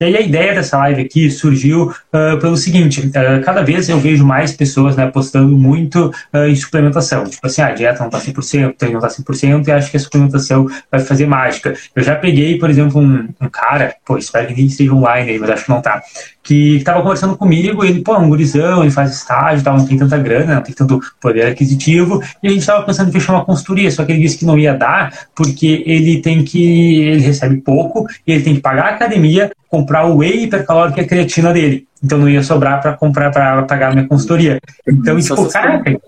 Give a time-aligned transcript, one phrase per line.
[0.00, 3.98] E aí a ideia dessa live aqui surgiu uh, pelo seguinte, uh, cada vez eu
[3.98, 7.24] vejo mais pessoas né, postando muito uh, em suplementação.
[7.24, 9.96] Tipo assim, a dieta não tá 100%, o treino não tá 100% e acho que
[9.96, 11.74] a suplementação vai fazer mágica.
[11.96, 15.38] Eu já peguei, por exemplo, um, um cara, pô, espero que ele esteja online aí,
[15.40, 16.00] mas acho que não tá,
[16.48, 20.16] que estava conversando comigo, ele, pô, é um gurizão, ele faz estágio, não tem tanta
[20.16, 23.90] grana, não tem tanto poder aquisitivo, e a gente estava pensando em fechar uma consultoria,
[23.90, 28.06] só que ele disse que não ia dar, porque ele tem que, ele recebe pouco,
[28.26, 31.86] e ele tem que pagar a academia, comprar o whey hipercalórico e a creatina dele.
[32.02, 34.58] Então não ia sobrar para comprar para pagar a minha consultoria.
[34.86, 36.00] Então, tipo, caraca,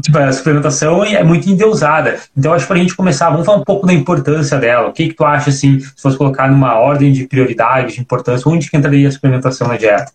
[0.00, 2.18] tipo, a suplementação é muito endeusada.
[2.36, 4.88] Então, acho que para a gente começar, vamos falar um pouco da importância dela.
[4.88, 8.48] O que, que tu acha, assim, se fosse colocar numa ordem de prioridade, de importância,
[8.50, 10.12] onde que entraria a suplementação na dieta?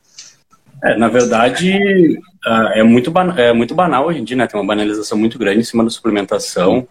[0.84, 4.48] É, na verdade, uh, é muito, é muito banal hoje em dia, né?
[4.48, 6.88] Tem uma banalização muito grande em cima da suplementação,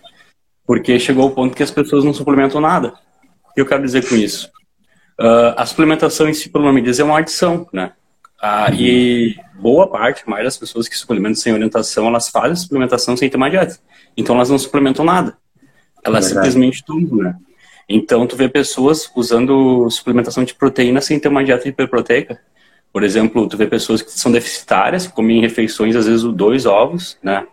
[0.67, 2.95] porque chegou ao ponto que as pessoas não suplementam nada.
[3.49, 4.51] O que eu quero dizer com isso?
[5.19, 7.93] Uh, a suplementação em si, pelo nome diz, é uma adição, né?
[8.43, 13.31] Uh, e boa parte, mais das pessoas que suplementam sem orientação, elas fazem suplementação sem
[13.31, 13.79] ter uma dieta.
[14.17, 15.37] Então elas não suplementam nada.
[16.05, 17.35] Elas é simplesmente tudo, né?
[17.89, 22.39] Então tu vê pessoas usando suplementação de proteína sem ter uma dieta hiperproteica.
[22.93, 27.47] Por exemplo, tu vê pessoas que são deficitárias, comem refeições, às vezes, dois ovos, né?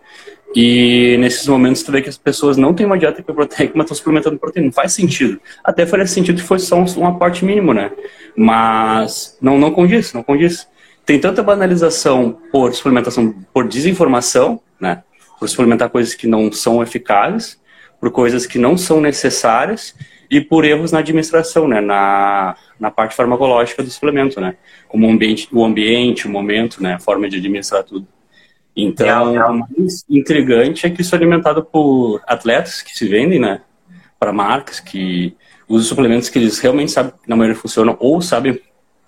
[0.56, 3.98] E nesses momentos tu vê que as pessoas não têm uma dieta hiperproteica, mas estão
[3.98, 4.68] suplementando proteína.
[4.68, 5.40] Não faz sentido.
[5.64, 7.92] Até faria sentido que fosse só um aporte mínimo, né?
[8.36, 10.68] Mas não, não condiz, não condiz.
[11.06, 15.04] Tem tanta banalização por suplementação, por desinformação, né?
[15.40, 17.60] Por suplementar coisas que não são eficazes,
[18.00, 19.96] por coisas que não são necessárias
[20.30, 21.82] e por erros na administração, né?
[21.82, 24.56] Na, na parte farmacológica do suplemento, né?
[24.88, 26.94] Como o ambiente, o ambiente, o momento, né?
[26.94, 28.08] A forma de administrar tudo.
[28.76, 33.62] Então, o mais intrigante é que isso é alimentado por atletas que se vendem, né?
[34.20, 35.36] Para marcas que
[35.68, 38.60] usam suplementos que eles realmente sabem que na maioria funcionam, ou sabem,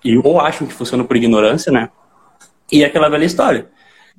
[0.04, 1.90] e, ou acham que funcionam por ignorância, né?
[2.72, 3.68] E é aquela velha história.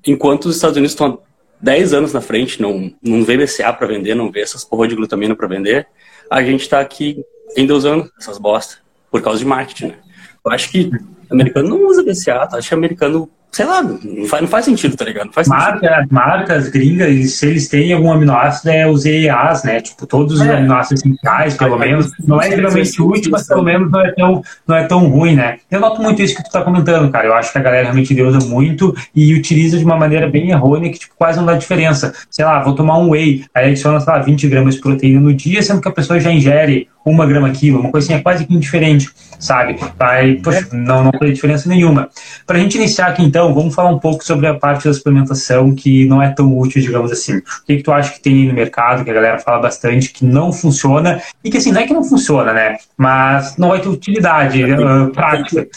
[0.07, 1.21] Enquanto os Estados Unidos estão
[1.61, 4.97] 10 anos na frente, não, não vê BCA para vender, não vê essas porra de
[4.97, 5.87] glutamina para vender,
[6.31, 7.25] a gente está aqui
[7.57, 8.79] ainda usando essas bostas
[9.11, 9.99] por causa de marketing, né?
[10.45, 10.91] Eu acho que
[11.31, 12.59] o americano não usa BCA, tá?
[12.59, 15.27] acho que o americano sei lá, não faz, não faz sentido, tá ligado?
[15.29, 16.13] Não faz Marca, sentido.
[16.13, 19.81] Marcas gringas, se eles têm algum aminoácido, é os EAs, né?
[19.81, 20.59] Tipo, todos os é.
[20.59, 22.11] aminoácidos essenciais, pelo menos.
[22.23, 25.57] Não é extremamente útil, mas pelo menos não é, tão, não é tão ruim, né?
[25.71, 27.29] Eu noto muito isso que tu tá comentando, cara.
[27.29, 30.93] Eu acho que a galera realmente usa muito e utiliza de uma maneira bem errônea
[30.93, 32.13] que, tipo, quase não dá diferença.
[32.31, 35.33] Sei lá, vou tomar um whey, aí adiciona, sei lá, 20 gramas de proteína no
[35.33, 39.09] dia, sendo que a pessoa já ingere uma grama quilo, uma é quase que indiferente,
[39.39, 39.79] sabe?
[39.99, 42.09] Vai, poxa, não, não faz diferença nenhuma.
[42.47, 45.75] Para a gente iniciar aqui, então, vamos falar um pouco sobre a parte da suplementação
[45.75, 47.39] que não é tão útil, digamos assim.
[47.39, 50.25] O que, que tu acha que tem no mercado, que a galera fala bastante, que
[50.25, 52.77] não funciona, e que assim, não é que não funciona, né?
[52.97, 55.69] Mas não vai ter utilidade uh, prática.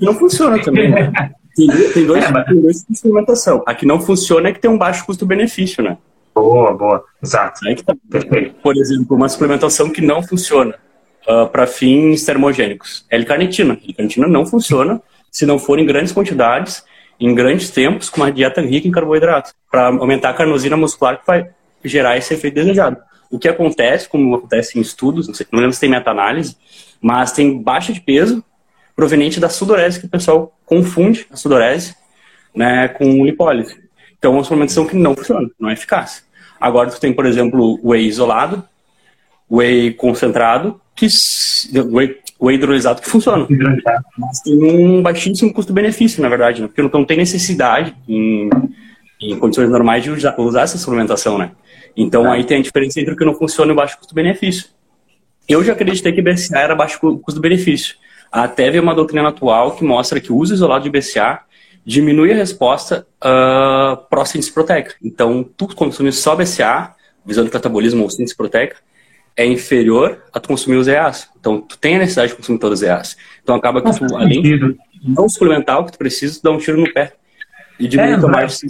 [0.00, 1.12] Não funciona também, né?
[1.58, 2.46] Tem, tem, dois, é, mas...
[2.46, 3.64] tem dois de suplementação.
[3.66, 5.96] A que não funciona é que tem um baixo custo-benefício, né?
[6.34, 7.04] Boa, boa.
[7.22, 7.60] Exato.
[7.84, 7.94] Tá.
[8.10, 8.54] Perfeito.
[8.62, 10.74] Por exemplo, uma suplementação que não funciona
[11.28, 13.04] uh, para fins termogênicos.
[13.10, 13.78] L-carnitina.
[13.84, 16.84] L-carnitina não funciona se não for em grandes quantidades,
[17.20, 21.26] em grandes tempos, com uma dieta rica em carboidrato, para aumentar a carnosina muscular que
[21.26, 21.50] vai
[21.84, 22.96] gerar esse efeito desejado.
[23.30, 26.56] O que acontece, como acontece em estudos, não, sei, não lembro se tem meta-análise,
[27.00, 28.42] mas tem baixa de peso
[28.96, 31.94] proveniente da sudorese, que o pessoal confunde a sudorese
[32.54, 33.76] né, com lipólise.
[34.18, 36.24] Então, é uma suplementação que não funciona, não é eficaz.
[36.60, 38.64] Agora tu tem, por exemplo, o whey isolado,
[39.50, 41.06] whey concentrado, que
[41.92, 43.46] whey, whey hidrolisado que funciona.
[44.18, 46.68] Mas tem um baixíssimo custo-benefício, na verdade, né?
[46.68, 48.50] porque não, tem necessidade em,
[49.20, 51.52] em condições normais de usar, usar, essa suplementação, né?
[51.96, 52.36] Então é.
[52.36, 54.66] aí tem a diferença entre o que não funciona e o baixo custo-benefício.
[55.48, 57.96] Eu já acreditei que BCA era baixo custo-benefício.
[58.30, 61.40] Até ver uma doutrina atual que mostra que o uso isolado de BCA
[61.88, 64.94] diminui a resposta uh, pró-síntese proteica.
[65.02, 66.94] Então, tu consumir só BCA,
[67.24, 68.76] visando catabolismo ou síntese proteica,
[69.34, 71.30] é inferior a tu consumir os EAs.
[71.40, 73.16] Então, tu tem a necessidade de consumir todos os EAs.
[73.42, 76.78] Então, acaba que tu, além de não suplementar o que tu precisa, dá um tiro
[76.78, 77.14] no pé
[77.78, 78.60] e diminuir é, mais.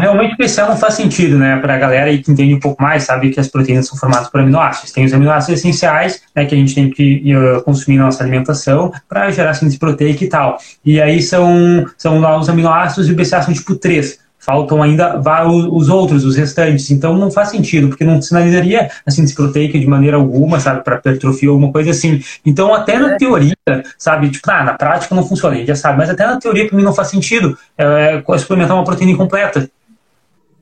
[0.00, 1.58] Realmente o não faz sentido, né?
[1.58, 4.40] Para a galera que entende um pouco mais, sabe que as proteínas são formadas por
[4.40, 4.92] aminoácidos.
[4.92, 8.92] Tem os aminoácidos essenciais, né, que a gente tem que uh, consumir na nossa alimentação
[9.08, 10.58] para gerar síntese proteica e tal.
[10.84, 15.18] E aí são, são lá os aminoácidos e o BCA são tipo 3 faltam ainda
[15.48, 16.90] os outros, os restantes.
[16.90, 20.96] Então não faz sentido, porque não sinalizaria a síntese proteica de maneira alguma, sabe, para
[20.96, 22.22] hipertrofia ou alguma coisa assim.
[22.44, 23.56] Então, até na teoria,
[23.96, 26.84] sabe, tipo, ah, na prática não funciona, já sabe, mas até na teoria para mim
[26.84, 29.68] não faz sentido é, é, suplementar uma proteína incompleta.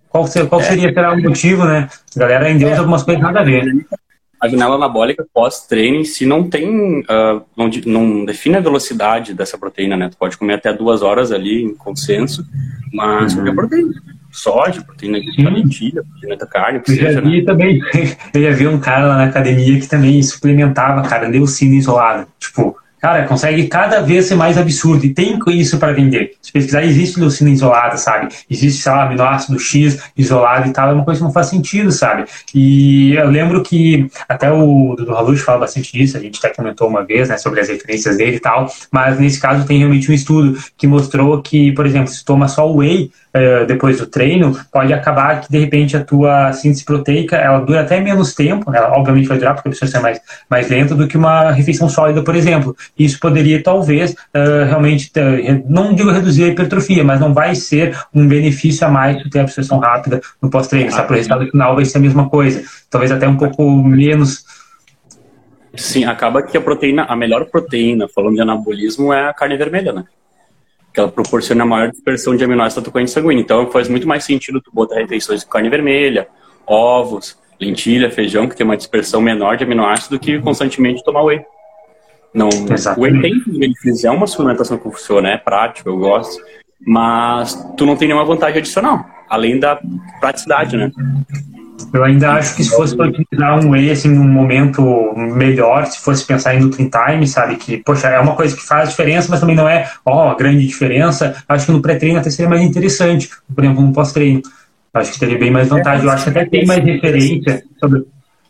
[0.08, 0.64] Qual, qual é.
[0.64, 1.88] seria será o motivo, né?
[2.14, 3.64] A galera ainda usa algumas coisas nada a ver.
[4.42, 9.56] A janela anabólica pós-treino em si não tem, uh, não, não, define a velocidade dessa
[9.56, 10.08] proteína, né?
[10.08, 12.44] Tu pode comer até duas horas ali em consenso,
[12.92, 13.38] mas uhum.
[13.38, 14.02] qualquer proteína.
[14.32, 17.44] Soja, proteína de lentilha, proteína da carne, que eu seja, já vi né?
[17.44, 17.80] também,
[18.34, 22.26] eu já vi um cara lá na academia que também suplementava, cara, leucina isolada.
[22.40, 26.34] Tipo, Cara, consegue cada vez ser mais absurdo e tem isso para vender.
[26.40, 28.28] Se pesquisar, existe leucina isolada, sabe?
[28.48, 31.90] Existe, sei lá, aminoácido X isolado e tal, é uma coisa que não faz sentido,
[31.90, 32.26] sabe?
[32.54, 36.88] E eu lembro que até o Dudu Halush fala bastante disso, a gente até comentou
[36.88, 40.14] uma vez, né, sobre as referências dele e tal, mas nesse caso tem realmente um
[40.14, 44.92] estudo que mostrou que, por exemplo, se toma só whey, uh, depois do treino, pode
[44.92, 48.78] acabar que de repente a tua síntese proteica ela dura até menos tempo, né?
[48.78, 51.88] ela obviamente vai durar porque a absorção é mais, mais lenta do que uma refeição
[51.88, 52.76] sólida, por exemplo.
[52.98, 57.98] Isso poderia talvez uh, realmente, ter, não digo reduzir a hipertrofia, mas não vai ser
[58.14, 61.84] um benefício a mais ter a absorção rápida no pós-treino, ah, o resultado final vai
[61.84, 64.44] ser a mesma coisa, talvez até um pouco menos
[65.74, 69.90] Sim, acaba que a proteína, a melhor proteína, falando de anabolismo, é a carne vermelha,
[69.90, 70.04] né?
[70.92, 73.42] que ela proporciona maior dispersão de aminoácidos da corrente sanguínea.
[73.42, 76.28] Então faz muito mais sentido tu botar refeições com carne vermelha,
[76.66, 81.40] ovos, lentilha, feijão, que tem uma dispersão menor de aminoácidos do que constantemente tomar whey.
[82.34, 86.42] Não, o whey tem benefícios, é uma suplementação que funciona, é prático, eu gosto,
[86.86, 89.78] mas tu não tem nenhuma vantagem adicional, além da
[90.18, 90.90] praticidade, né?
[91.92, 94.82] Eu ainda acho que se fosse para utilizar um whey assim num momento
[95.16, 98.90] melhor, se fosse pensar em Nutri Time, sabe que poxa é uma coisa que faz
[98.90, 101.36] diferença, mas também não é ó grande diferença.
[101.46, 104.40] Acho que no pré-treino até seria mais interessante, por exemplo no pós-treino.
[104.94, 106.04] Acho que teria bem mais vantagem.
[106.04, 108.04] Eu acho que até tem mais referência sobre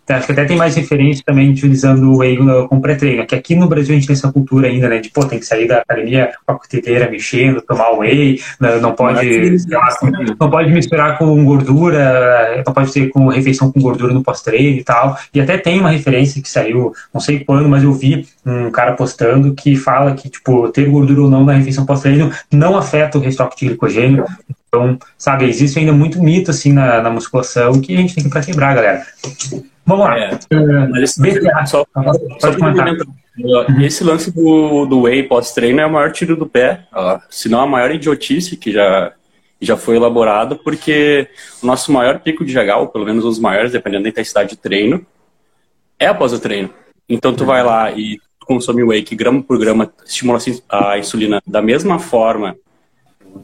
[0.09, 2.37] Acho que até tem mais referência também utilizando o whey
[2.69, 3.25] com pré-treino.
[3.25, 4.99] Que aqui no Brasil a gente tem essa cultura ainda, né?
[4.99, 8.93] De, pô, tem que sair da academia com a cotedeira mexendo, tomar whey, né, não
[8.93, 9.57] pode,
[10.39, 14.85] não pode misturar com gordura, não pode ter com refeição com gordura no pós-treino e
[14.85, 15.17] tal.
[15.33, 18.95] E até tem uma referência que saiu, não sei quando, mas eu vi um cara
[18.95, 23.21] postando que fala que, tipo, ter gordura ou não na refeição pós-treino não afeta o
[23.21, 24.25] restock de glicogênio.
[24.69, 28.31] Então, sabe, existe ainda muito mito, assim, na, na musculação que a gente tem que
[28.31, 29.03] pra quebrar, galera.
[29.85, 30.19] Vamos lá.
[30.19, 30.39] É,
[31.03, 31.67] esse, BCA.
[31.67, 31.87] Só,
[32.39, 32.95] só comentar.
[33.83, 37.61] Esse lance do, do whey pós-treino é o maior tiro do pé, ó, se não
[37.63, 39.13] a maior idiotice que já,
[39.59, 41.29] já foi elaborado, porque
[41.63, 44.57] o nosso maior pico de GH, ou pelo menos os maiores, dependendo da intensidade de
[44.57, 45.05] treino,
[45.99, 46.71] é após o treino.
[47.09, 50.39] Então tu vai lá e consome whey que grama por grama estimula
[50.69, 52.57] a insulina da mesma forma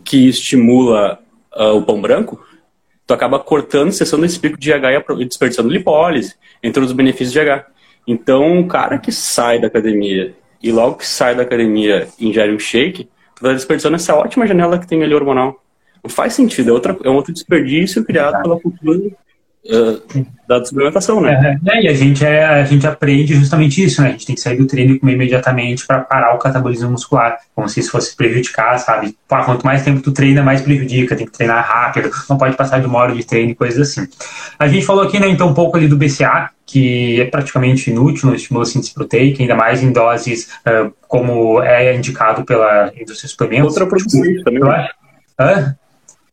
[0.05, 1.19] que estimula
[1.57, 2.45] uh, o pão branco,
[3.09, 7.43] tu acaba cortando, cessando esse pico de GH e desperdiçando lipólise, entre os benefícios de
[7.43, 7.65] GH.
[8.07, 12.59] Então, o cara que sai da academia e logo que sai da academia ingere um
[12.59, 15.59] shake, tu tá desperdiçando essa ótima janela que tem ali hormonal.
[16.05, 19.01] Não faz sentido, é, outra, é um outro desperdício criado pela cultura
[19.67, 21.59] uh, da suplementação, né?
[21.67, 24.09] É, e a gente, é, a gente aprende justamente isso, né?
[24.09, 27.39] A gente tem que sair do treino e comer imediatamente para parar o catabolismo muscular,
[27.55, 29.17] como se isso fosse prejudicar, sabe?
[29.29, 32.81] Pô, quanto mais tempo tu treina, mais prejudica, tem que treinar rápido, não pode passar
[32.81, 34.09] de uma hora de treino e coisas assim.
[34.59, 38.29] A gente falou aqui, né, então, um pouco ali do BCA, que é praticamente inútil
[38.29, 43.29] no estímulo síntese proteica, ainda mais em doses uh, como é indicado pela indústria de
[43.29, 43.69] suplementos.
[43.69, 44.61] Outra produção também.
[44.61, 44.95] Eu acho.
[45.41, 45.77] Hã?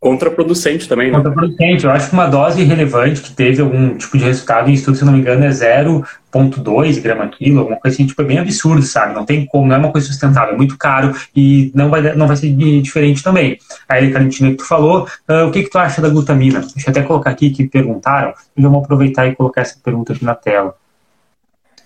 [0.06, 1.18] Contraproducente também, né?
[1.18, 1.84] Contraproducente.
[1.84, 5.04] Eu acho que uma dose relevante que teve algum tipo de resultado em estudo, se
[5.04, 9.16] não me engano, é 0,2 grama quilo, alguma coisa assim, tipo, é bem absurdo, sabe?
[9.16, 12.28] Não tem como, não é uma coisa sustentável, é muito caro e não vai, não
[12.28, 12.52] vai ser
[12.84, 13.58] diferente também.
[13.89, 16.60] Aí, Calentina, que tu falou, uh, o que que tu acha da glutamina?
[16.60, 20.24] Deixa eu até colocar aqui que perguntaram, e vamos aproveitar e colocar essa pergunta aqui
[20.24, 20.75] na tela.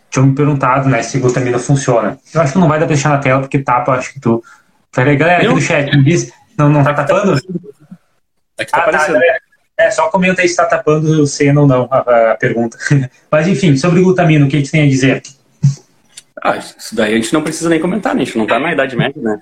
[0.10, 2.20] Tinham me perguntado, né, se glutamina funciona.
[2.34, 4.44] Eu acho que não vai dar pra deixar na tela, porque tapa, acho que tu...
[4.94, 7.40] Peraí, galera, aqui do chat, me diz, não, não tá tapando?
[8.60, 9.24] É que tá ah, tá, aparecendo.
[9.24, 9.40] É,
[9.78, 12.78] é, só comenta aí se está tapando o cena ou não a, a, pergunta.
[13.32, 15.24] Mas enfim, sobre glutamina, o que a gente tem a dizer?
[16.42, 18.22] Ah, isso daí a gente não precisa nem comentar, né?
[18.22, 19.40] A gente não está na Idade Média, né?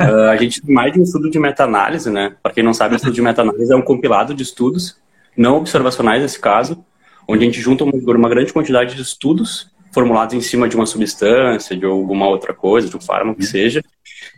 [0.00, 2.34] uh, a gente tem mais de um estudo de meta-análise, né?
[2.42, 4.96] Para quem não sabe, o estudo de meta-análise é um compilado de estudos,
[5.36, 6.84] não observacionais nesse caso,
[7.26, 10.86] onde a gente junta uma, uma grande quantidade de estudos formulados em cima de uma
[10.86, 13.50] substância, de alguma outra coisa, de um fármaco que uhum.
[13.50, 13.82] seja,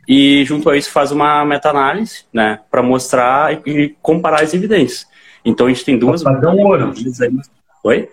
[0.08, 5.06] e junto a isso faz uma meta-análise, né, para mostrar e comparar as evidências.
[5.44, 6.24] Então a gente tem duas.
[6.24, 6.92] É o padrão ouro.
[7.84, 8.08] Oi?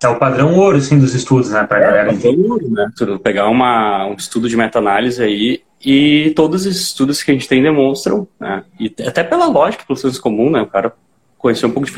[0.00, 2.10] É o padrão ouro, sim, dos estudos, né, para é, galera.
[2.12, 2.88] É o ouro, né?
[3.22, 7.62] Pegar uma, um estudo de meta-análise aí e todos os estudos que a gente tem
[7.62, 10.92] demonstram, né, e até pela lógica, pelo senso comum, né, o cara
[11.36, 11.92] conhecer um pouco de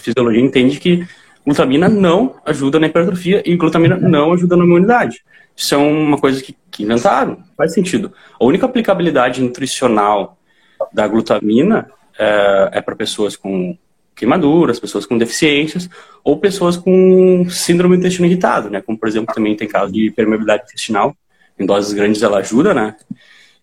[0.00, 1.06] fisiologia entende que
[1.46, 5.22] glutamina não ajuda na hipertrofia e glutamina não ajuda na imunidade.
[5.60, 8.14] Isso é uma coisa que, que inventaram, faz sentido.
[8.40, 10.38] A única aplicabilidade nutricional
[10.90, 13.76] da glutamina é, é para pessoas com
[14.16, 15.86] queimaduras, pessoas com deficiências
[16.24, 18.80] ou pessoas com síndrome do intestino irritado, né?
[18.80, 21.14] Como, por exemplo, também tem caso de permeabilidade intestinal.
[21.58, 22.96] Em doses grandes ela ajuda, né?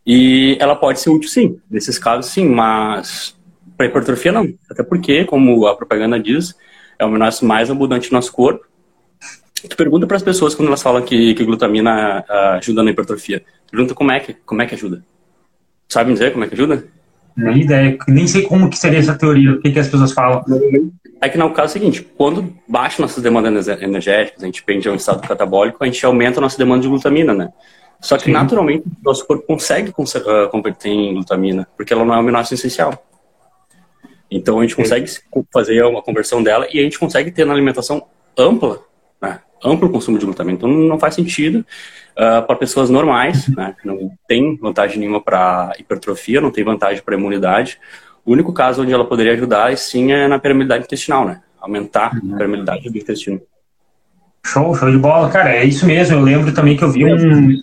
[0.06, 1.60] E ela pode ser útil, sim.
[1.68, 2.48] Nesses casos, sim.
[2.48, 3.36] Mas
[3.76, 4.48] para hipertrofia, não.
[4.70, 6.56] Até porque, como a propaganda diz,
[7.00, 8.68] é o aminoácido mais abundante no nosso corpo.
[9.62, 13.44] Tu pergunta para as pessoas quando elas falam que, que glutamina ah, ajuda na hipertrofia.
[13.70, 15.04] Pergunta como é que, como é que ajuda.
[15.90, 16.86] Sabe dizer como é que ajuda?
[17.36, 20.44] Nem ideia, nem sei como que seria essa teoria, o que, que as pessoas falam.
[21.22, 24.88] É que no caso é o seguinte, quando baixa nossas demandas energéticas, a gente pende
[24.88, 27.50] a um estado catabólico, a gente aumenta a nossa demanda de glutamina, né?
[28.00, 28.32] Só que Sim.
[28.32, 32.56] naturalmente o nosso corpo consegue uh, converter em glutamina, porque ela não é um aminoácido
[32.56, 33.04] essencial.
[34.30, 35.10] Então a gente consegue
[35.54, 38.04] fazer uma conversão dela e a gente consegue ter na alimentação
[38.38, 38.82] ampla?
[39.64, 40.58] Amplo consumo de glutamina.
[40.58, 41.66] Então não faz sentido
[42.14, 43.76] uh, para pessoas normais, né?
[43.80, 47.80] que não tem vantagem nenhuma para hipertrofia, não tem vantagem para imunidade.
[48.26, 51.42] O único caso onde ela poderia ajudar, sim, é na permeabilidade intestinal, né?
[51.62, 53.42] Aumentar a permeabilidade do intestino.
[54.46, 55.56] Show, show de bola, cara.
[55.56, 56.18] É isso mesmo.
[56.18, 57.58] Eu lembro também que eu vi um,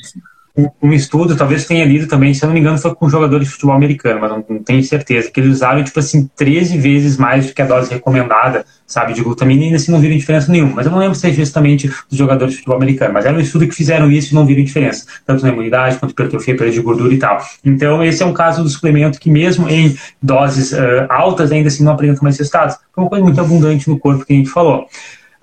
[0.81, 3.41] um, estudo, talvez tenha lido também, se eu não me engano, foi com um jogador
[3.41, 7.17] de futebol americano, mas não, não, tenho certeza, que eles usaram, tipo assim, 13 vezes
[7.17, 10.53] mais do que a dose recomendada, sabe, de glutamina, e ainda assim não viram diferença
[10.53, 10.75] nenhuma.
[10.77, 13.41] Mas eu não lembro se é justamente dos jogadores de futebol americano, mas era um
[13.41, 16.81] estudo que fizeram isso e não viram diferença, tanto na imunidade quanto hipertrofia, perda de
[16.81, 17.39] gordura e tal.
[17.65, 21.83] Então, esse é um caso do suplemento que, mesmo em doses uh, altas, ainda assim
[21.83, 22.77] não apresenta mais resultados.
[22.95, 24.87] Foi uma coisa muito abundante no corpo que a gente falou.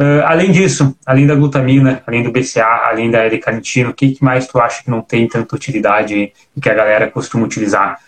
[0.02, 4.24] Uh, além disso, além da glutamina, além do BCA, além da L-carnitina, o que, que,
[4.24, 8.00] mais tu acha que não tem tanta utilidade e que a galera costuma utilizar?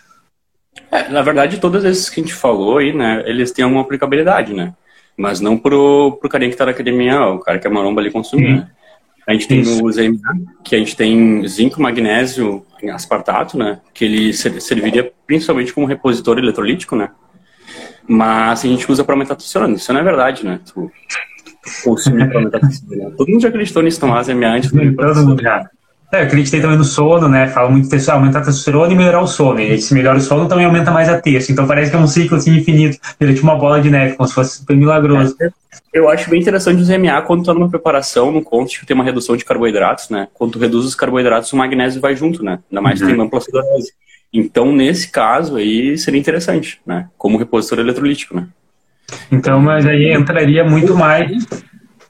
[0.90, 4.52] É, na verdade, todas esses que a gente falou aí, né, eles têm alguma aplicabilidade,
[4.52, 4.74] né?
[5.16, 8.10] Mas não pro, pro carinha que tá na academia, o cara que é maromba ali
[8.10, 8.56] consumir, uhum.
[8.56, 8.70] né?
[9.26, 9.82] A gente tem Isso.
[9.82, 10.18] o ZMA,
[10.64, 13.80] que a gente tem zinco, magnésio, aspartato, né?
[13.94, 17.10] Que ele serviria principalmente como repositor eletrolítico, né?
[18.06, 19.76] Mas a gente usa para aumentar a testosterona.
[19.76, 20.60] Isso não é verdade, né?
[20.66, 20.90] Tu,
[21.82, 22.30] consumir.
[23.16, 25.68] Todo mundo já acreditou nisso, tomar ZMA antes do Todo mundo já.
[26.12, 27.48] É, eu acreditei também no sono, né?
[27.48, 29.58] Fala muito de aumentar a testosterona e melhorar o sono.
[29.58, 31.50] E se melhora o sono, também aumenta mais a terça.
[31.50, 32.98] Então parece que é um ciclo assim infinito.
[33.18, 35.34] Ele é tipo uma bola de neve, como se fosse super milagroso.
[35.40, 35.50] É,
[35.92, 38.94] eu acho bem interessante o ZMA quando tu tá numa preparação, no conte que tem
[38.94, 40.28] uma redução de carboidratos, né?
[40.34, 42.60] Quando tu reduz os carboidratos, o magnésio vai junto, né?
[42.70, 43.08] Ainda mais uhum.
[43.08, 43.92] tem ampla acidose.
[44.32, 47.08] Então, nesse caso aí, seria interessante, né?
[47.18, 48.46] Como repositor eletrolítico, né?
[49.30, 51.46] Então, mas aí entraria muito mais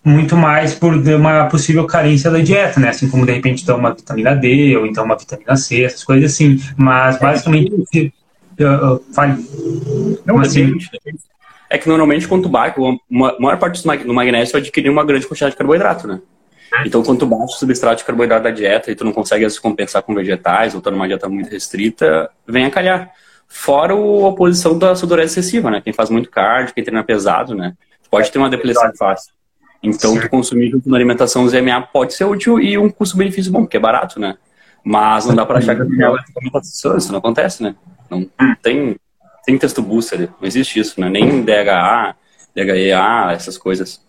[0.04, 2.90] muito mais por uma possível carência da dieta, né?
[2.90, 6.32] Assim como de repente então uma vitamina D ou então uma vitamina C, essas coisas
[6.32, 6.60] assim.
[6.76, 8.12] Mas basicamente
[8.58, 9.42] eu, eu, fale.
[10.26, 10.76] Não, assim,
[11.70, 15.26] é que normalmente quando tu bate, a maior parte do magnésio vai adquirir uma grande
[15.26, 16.20] quantidade de carboidrato, né?
[16.84, 19.60] Então, quando tu bate o substrato de carboidrato da dieta e tu não consegue se
[19.60, 23.12] compensar com vegetais ou tá numa dieta muito restrita, vem a calhar.
[23.48, 25.80] Fora a oposição da sudorese excessiva, né?
[25.80, 27.74] Quem faz muito cardio, quem treina pesado, né?
[28.10, 29.32] Pode ter uma depressão fácil.
[29.82, 33.76] Então, tu consumir junto na alimentação ZMA pode ser útil e um custo-benefício bom, porque
[33.76, 34.36] é barato, né?
[34.82, 37.74] Mas não dá para achar que ela é isso não acontece, né?
[38.10, 38.28] Não
[38.62, 38.96] tem,
[39.44, 41.10] tem texto booster, não existe isso, né?
[41.10, 42.16] Nem DHA,
[42.54, 44.00] DHEA, essas coisas.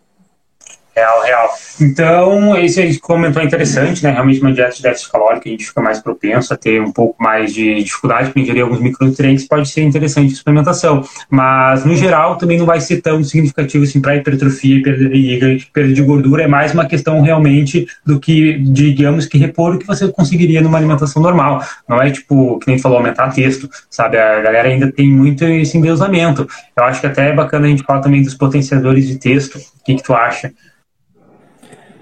[0.96, 1.50] Real, real.
[1.82, 4.12] Então, esse aí comentou é interessante, né?
[4.12, 7.22] Realmente uma dieta de déficit calórico a gente fica mais propenso a ter um pouco
[7.22, 11.04] mais de dificuldade para ingerir alguns micronutrientes, pode ser interessante a suplementação.
[11.30, 16.02] Mas, no geral, também não vai ser tão significativo assim para hipertrofia e perda de
[16.02, 16.44] gordura.
[16.44, 20.78] É mais uma questão realmente do que, digamos, que repor o que você conseguiria numa
[20.78, 21.62] alimentação normal.
[21.90, 24.18] Não é tipo, que nem falou, aumentar texto, sabe?
[24.18, 26.48] A galera ainda tem muito esse endeusamento.
[26.74, 29.58] Eu acho que até é bacana a gente falar também dos potenciadores de texto.
[29.58, 30.54] O que, que tu acha?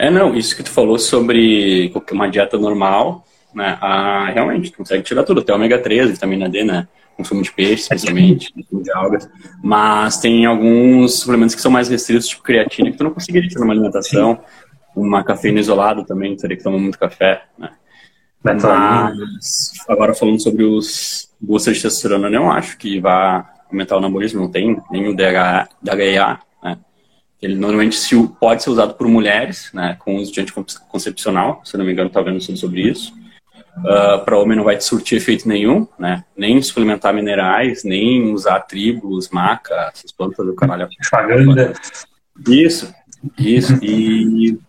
[0.04, 3.78] É, não, isso que tu falou sobre uma dieta normal, né?
[3.80, 6.90] Ah, realmente, tu consegue tirar tudo, até ômega 3, vitamina D, né?
[7.16, 9.30] Consumo de peixe, especialmente, consumo de algas.
[9.64, 13.62] Mas tem alguns suplementos que são mais restritos, tipo creatina, que tu não conseguiria tirar
[13.62, 14.36] numa alimentação.
[14.36, 14.42] Sim.
[14.94, 17.70] Uma cafeína isolada também, teria que tomar muito café, né?
[18.44, 24.00] Mas, agora falando sobre os boosters de testosterona, eu não acho que vá aumentar o
[24.00, 26.42] anabolismo, não tem nenhum DHA, DHA
[27.46, 31.86] ele normalmente se, pode ser usado por mulheres, né, com uso de anticoncepcional, se não
[31.86, 33.14] me engano, está vendo sobre isso.
[33.78, 36.24] Uh, ah, para homem não vai te surtir efeito nenhum, né?
[36.38, 40.88] Nem suplementar minerais, nem usar tribos, maca, essas plantas do caralho.
[41.10, 41.74] Propaganda.
[42.48, 42.94] Isso,
[43.36, 43.74] isso.
[43.84, 44.60] E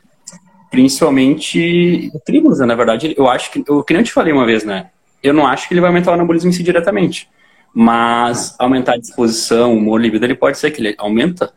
[0.70, 2.66] principalmente tribos, né?
[2.66, 4.90] na verdade, eu acho que, o que nem eu te falei uma vez, né?
[5.22, 7.28] Eu não acho que ele vai aumentar o anabolismo em si diretamente.
[7.74, 11.52] Mas aumentar a disposição, o humor libido, ele pode ser que ele aumenta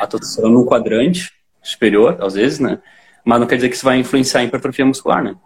[0.00, 1.30] a testosterona no quadrante
[1.62, 2.78] superior, às vezes, né?
[3.24, 5.36] Mas não quer dizer que isso vai influenciar a hipertrofia muscular, né?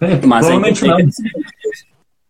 [0.00, 0.98] É, Mas provavelmente não.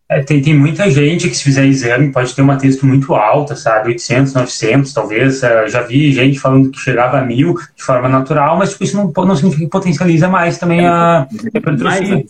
[0.09, 3.55] É, tem, tem muita gente que se fizer exame pode ter uma texto muito alta,
[3.55, 3.89] sabe?
[3.89, 5.41] 800, 900, talvez.
[5.41, 8.95] Uh, já vi gente falando que chegava a mil de forma natural, mas tipo, isso
[8.95, 12.25] não, não significa que potencializa mais também a hipertrofia.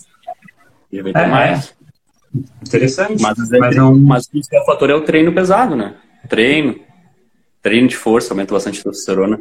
[1.14, 1.76] É, mais.
[2.66, 3.22] Interessante.
[3.22, 3.96] Mas, mas, não...
[3.96, 5.96] mas o principal fator é o treino pesado, né?
[6.28, 6.80] Treino.
[7.62, 9.40] Treino de força aumenta bastante a testosterona.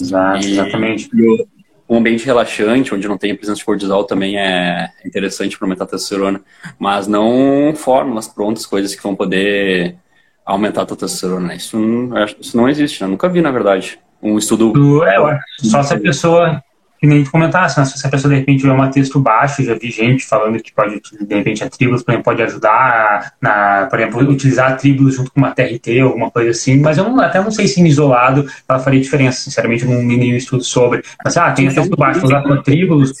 [0.00, 1.08] Exato, e, exatamente.
[1.14, 1.46] E
[1.88, 5.84] um ambiente relaxante, onde não tem a presença de cortisol, também é interessante para aumentar
[5.84, 6.40] a testosterona.
[6.78, 9.96] Mas não fórmulas prontas, coisas que vão poder
[10.44, 11.54] aumentar a testosterona.
[11.54, 13.08] Isso não, isso não existe, né?
[13.08, 13.98] Nunca vi, na verdade.
[14.20, 15.04] Um estudo.
[15.04, 16.62] É, só se a pessoa
[16.98, 17.84] que nem tu comentasse, né?
[17.84, 21.00] se a pessoa de repente tiver um texto baixo, já vi gente falando que pode,
[21.20, 25.30] de repente, a tribulus, por exemplo, pode ajudar, na, por exemplo, utilizar a tribulus junto
[25.30, 28.80] com uma TRT, alguma coisa assim, mas eu não, até não sei se isolado ela
[28.80, 31.02] faria diferença, sinceramente, não li nenhum estudo sobre.
[31.24, 33.12] Mas, ah, tem texto baixo, usar com tribulus,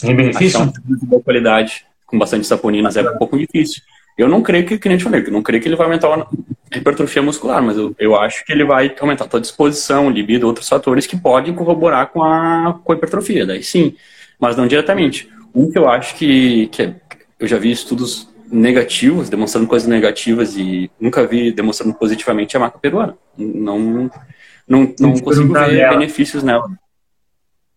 [0.00, 0.60] tem benefício?
[0.60, 3.80] Achar um de boa qualidade, com bastante saponinas, é um pouco difícil.
[4.16, 6.08] Eu não creio que, que nem te falei, eu não creio que ele vai aumentar
[6.08, 10.46] a hipertrofia muscular, mas eu, eu acho que ele vai aumentar a tua disposição, libido,
[10.46, 13.96] outros fatores que podem corroborar com a, com a hipertrofia, daí sim,
[14.38, 15.28] mas não diretamente.
[15.54, 16.94] Um que eu acho que, que é,
[17.38, 22.78] eu já vi estudos negativos, demonstrando coisas negativas e nunca vi demonstrando positivamente a marca
[22.78, 23.16] peruana.
[23.36, 24.10] Não,
[24.66, 26.68] não, não consigo ver benefícios nela.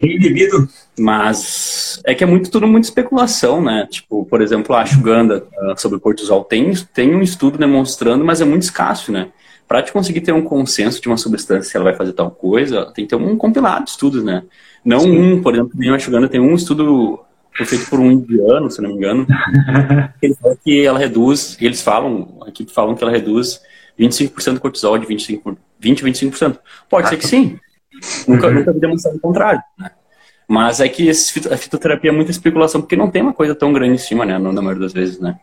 [0.01, 0.67] Indivíduo.
[0.97, 3.87] Mas é que é muito tudo muito especulação, né?
[3.89, 8.45] Tipo, por exemplo, a Ashuganda uh, sobre cortisol tem, tem um estudo demonstrando, mas é
[8.45, 9.29] muito escasso, né?
[9.67, 12.85] Para te conseguir ter um consenso de uma substância se ela vai fazer tal coisa,
[12.93, 14.43] tem que ter um compilado de estudos, né?
[14.85, 15.17] Não Sim.
[15.17, 17.19] um, por exemplo, nem a Ashuganda tem um estudo
[17.65, 19.25] feito por um indiano, se não me engano,
[20.21, 23.59] ele fala que ela reduz, eles falam, aqui falam que ela reduz
[23.99, 26.59] 25% do cortisol de 25, 20 25%.
[26.87, 27.59] Pode ah, ser que sim,
[28.27, 28.53] Nunca, uhum.
[28.53, 29.91] nunca vi demonstrado o contrário, né?
[30.47, 33.73] Mas é que esse, a fitoterapia é muita especulação, porque não tem uma coisa tão
[33.73, 34.37] grande em cima, né?
[34.39, 35.35] Na maioria das vezes, né?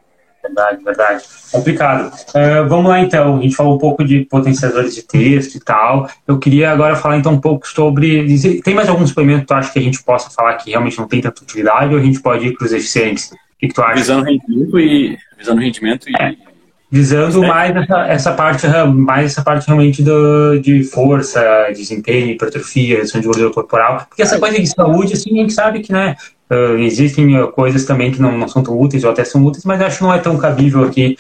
[0.43, 1.25] Verdade, verdade.
[1.53, 2.13] Complicado.
[2.29, 3.39] Uh, vamos lá, então.
[3.39, 6.09] A gente falou um pouco de potencializadores de texto e tal.
[6.27, 8.27] Eu queria agora falar, então, um pouco sobre...
[8.63, 11.09] Tem mais algum suplemento que tu acha que a gente possa falar que realmente não
[11.09, 13.31] tem tanta utilidade ou a gente pode ir para os eficientes?
[13.31, 13.95] O que, que tu acha?
[13.95, 15.19] Visando rendimento e...
[15.39, 16.15] Visando rendimento e...
[16.23, 16.54] É
[16.95, 21.43] visando mais essa, essa parte mais essa parte realmente do, de força,
[21.75, 25.81] desempenho, hipertrofia, redução de gordura corporal, porque essa coisa de saúde, assim, a gente sabe
[25.81, 26.15] que, né,
[26.49, 29.65] uh, existem uh, coisas também que não, não são tão úteis ou até são úteis,
[29.65, 31.17] mas acho que não é tão cabível aqui.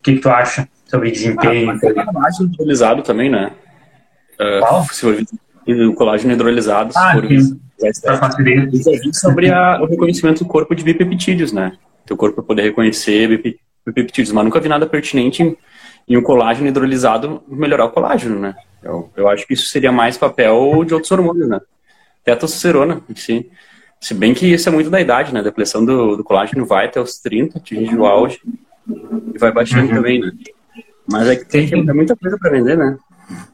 [0.00, 1.70] O que, que tu acha sobre desempenho?
[1.70, 3.52] Ah, colágeno hidrolisado também, né?
[4.40, 4.84] Uh, Qual?
[4.86, 5.16] Se for
[5.68, 7.24] o colágeno hidrolisado, ah, se for
[9.12, 11.74] sobre a, o reconhecimento do corpo de bipeptídeos, né?
[12.04, 15.56] Teu corpo poder reconhecer bipeptídeos peptídeos, mas nunca vi nada pertinente em,
[16.08, 18.54] em um colágeno hidrolisado melhorar o colágeno, né?
[18.82, 21.60] Eu, eu acho que isso seria mais papel de outros hormônios, né?
[22.24, 23.50] Testosterona, si.
[24.00, 25.40] Se bem que isso é muito da idade, né?
[25.40, 28.40] A depressão do, do colágeno vai até os 30, atinge o auge
[29.34, 29.96] e vai baixando uhum.
[29.96, 30.32] também, né?
[31.10, 32.96] Mas é que tem, tem muita coisa para vender, né?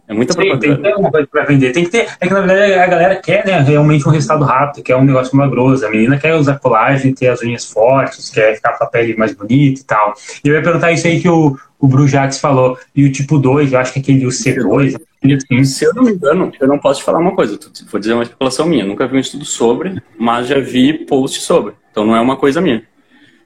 [0.09, 0.83] É muita Sim, propaganda.
[0.83, 1.73] Tem que ter coisa pra vender.
[1.73, 2.09] Tem que ter.
[2.19, 5.37] É que na verdade a galera quer né, realmente um resultado rápido, quer um negócio
[5.37, 5.87] milagroso.
[5.87, 9.35] A menina quer usar colagem, ter as unhas fortes, quer ficar com a pele mais
[9.35, 10.15] bonita e tal.
[10.43, 12.79] E eu ia perguntar isso aí que o, o Brujax falou.
[12.97, 14.97] E o tipo 2, eu acho que aquele o C2.
[14.97, 15.65] Assim.
[15.65, 17.59] Se eu não me engano, eu não posso te falar uma coisa,
[17.91, 18.87] vou dizer uma especulação minha.
[18.87, 21.75] Nunca vi um estudo sobre, mas já vi post sobre.
[21.91, 22.83] Então não é uma coisa minha.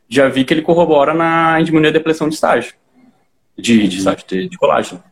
[0.08, 2.74] Já vi que ele corrobora na diminuir a depressão de estágio.
[3.58, 5.02] De, de estágio de, de colágeno.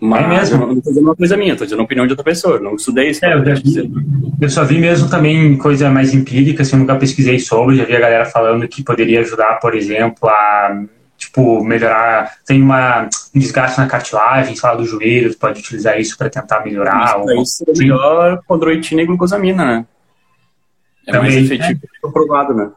[0.00, 0.66] Mas é mesmo.
[0.66, 2.58] não estou dizendo uma coisa minha, estou dizendo a opinião de outra pessoa.
[2.58, 3.24] Não estudei isso.
[3.24, 3.92] É, eu, vi,
[4.40, 7.76] eu, só vi mesmo também coisa mais empírica, assim, eu nunca pesquisei sobre.
[7.76, 10.84] Já vi a galera falando que poderia ajudar, por exemplo, a
[11.18, 12.38] tipo, melhorar.
[12.46, 17.04] Tem uma, um desgaste na cartilagem, fala do joelho, pode utilizar isso para tentar melhorar.
[17.04, 19.86] Isso, ou, isso é melhor condroitina e glucosamina, né?
[21.06, 22.00] É também, mais efetivo, é.
[22.00, 22.70] comprovado, né?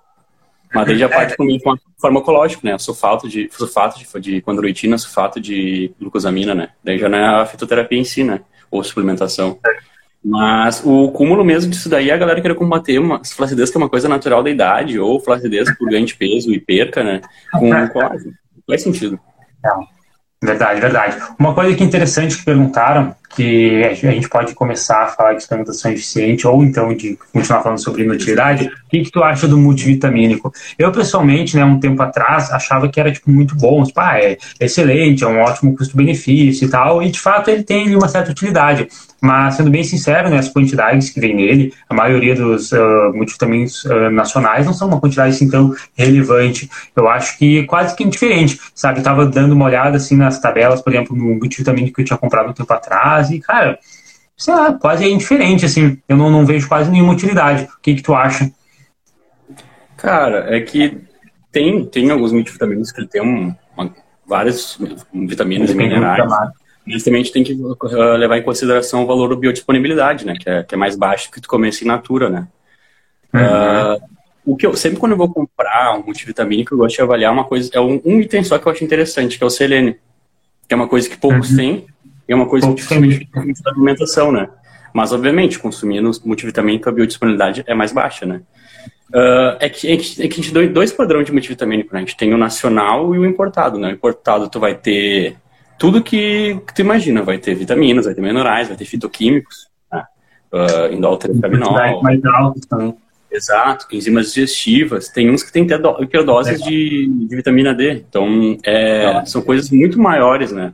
[0.73, 2.77] Mas daí já parte também com farmacológico, né?
[2.77, 6.69] Sulfato de, sulfato de, de condroitina, sulfato de glucosamina, né?
[6.83, 8.41] Daí já não é a fitoterapia em si, né?
[8.71, 9.59] Ou suplementação.
[10.25, 13.79] Mas o cúmulo mesmo disso daí é a galera querer combater uma flacidez que é
[13.79, 17.21] uma coisa natural da idade, ou flacidez por ganho de peso e perca, né?
[17.51, 18.33] Com colágeno.
[18.65, 19.19] Faz sentido.
[20.41, 21.17] Verdade, verdade.
[21.37, 25.43] Uma coisa que é interessante que perguntaram que a gente pode começar a falar de
[25.43, 28.65] suplementação eficiente ou então de continuar falando sobre inutilidade.
[28.65, 30.53] O que, que tu acha do multivitamínico?
[30.77, 33.83] Eu, pessoalmente, né, um tempo atrás, achava que era tipo, muito bom.
[33.83, 37.01] Tipo, ah, é excelente, é um ótimo custo-benefício e tal.
[37.01, 38.87] E, de fato, ele tem uma certa utilidade.
[39.21, 43.85] Mas, sendo bem sincero, né, as quantidades que vem nele, a maioria dos uh, multivitaminos
[43.85, 46.69] uh, nacionais não são uma quantidade assim tão relevante.
[46.93, 48.99] Eu acho que quase que indiferente, sabe?
[48.99, 52.49] Estava dando uma olhada assim nas tabelas, por exemplo, no multivitamínico que eu tinha comprado
[52.49, 53.77] um tempo atrás e, cara,
[54.35, 55.97] sei lá, quase é indiferente, assim.
[56.07, 57.63] Eu não, não vejo quase nenhuma utilidade.
[57.63, 58.51] O que, que tu acha?
[59.97, 61.01] Cara, é que
[61.51, 63.93] tem, tem alguns multivitaminos que ele tem um, uma,
[64.25, 64.77] várias
[65.13, 66.27] vitaminas e minerais.
[66.85, 70.35] Mas também a gente tem que uh, levar em consideração o valor da biodisponibilidade, né?
[70.37, 72.47] Que é, que é mais baixo que tu começa in natura, né?
[73.33, 73.39] Uhum.
[73.41, 74.01] Uh,
[74.45, 77.45] o que eu sempre quando eu vou comprar um multivitamínico, eu gosto de avaliar uma
[77.45, 79.95] coisa, é um, um, item só que eu acho interessante, que é o selênio.
[80.67, 81.55] Que é uma coisa que poucos uhum.
[81.55, 81.85] têm,
[82.27, 84.49] e é uma coisa dificilmente fica na alimentação, né?
[84.93, 88.41] Mas, obviamente, consumindo multivitamínico, a biodisponibilidade é mais baixa, né?
[89.09, 91.99] Uh, é, que, é, que, a gente tem dois padrões de multivitamínico, né?
[91.99, 93.89] A gente tem o nacional e o importado, né?
[93.89, 95.35] O importado tu vai ter
[95.77, 97.21] tudo que, que tu imagina.
[97.23, 100.03] Vai ter vitaminas, vai ter minerais, vai ter fitoquímicos, né?
[100.51, 101.19] uh, indol
[102.01, 102.95] Mais altos também.
[103.31, 105.09] Exato, enzimas digestivas.
[105.09, 105.67] Tem uns que tem
[105.99, 106.63] hiperdoses é.
[106.63, 108.03] de, de vitamina D.
[108.07, 110.71] Então, é, são coisas muito maiores, né?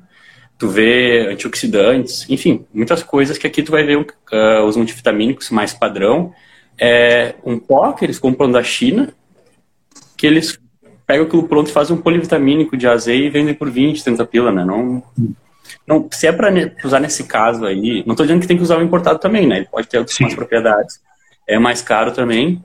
[0.60, 5.74] Tu vê antioxidantes, enfim, muitas coisas que aqui tu vai ver uh, os multivitamínicos mais
[5.74, 6.34] padrão.
[6.78, 9.14] É um pó que eles compram da China,
[10.16, 10.60] que eles
[11.08, 14.52] pegam aquilo pronto e fazem um polivitamínico de azeite e vendem por 20, 30 pila,
[14.52, 14.64] né?
[14.64, 15.02] Não,
[15.88, 16.52] não, se é para
[16.84, 19.58] usar nesse caso aí, não estou dizendo que tem que usar o importado também, né?
[19.58, 21.00] Ele pode ter algumas propriedades
[21.50, 22.64] é mais caro também,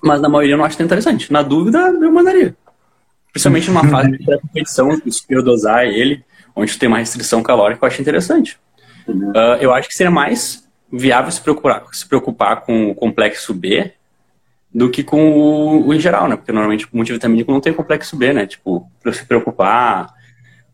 [0.00, 1.32] mas na maioria eu não acho tão interessante.
[1.32, 2.56] Na dúvida, eu mandaria.
[3.32, 5.02] Principalmente numa fase de pré-competição,
[5.42, 6.24] dosar ele,
[6.56, 8.58] onde tem uma restrição calórica, eu acho interessante.
[9.06, 13.92] Uh, eu acho que seria mais viável se preocupar, se preocupar com o complexo B
[14.74, 16.36] do que com o, o em geral, né?
[16.36, 18.46] Porque normalmente o multivitamínico não tem complexo B, né?
[18.46, 20.14] Tipo, para se preocupar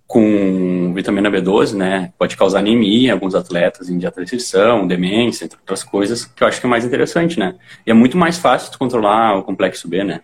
[0.07, 2.13] com vitamina B12, né?
[2.19, 6.43] Pode causar anemia em alguns atletas em dieta de restrição, demência, entre outras coisas, que
[6.43, 7.55] eu acho que é mais interessante, né?
[7.87, 10.21] E é muito mais fácil de controlar o complexo B, né?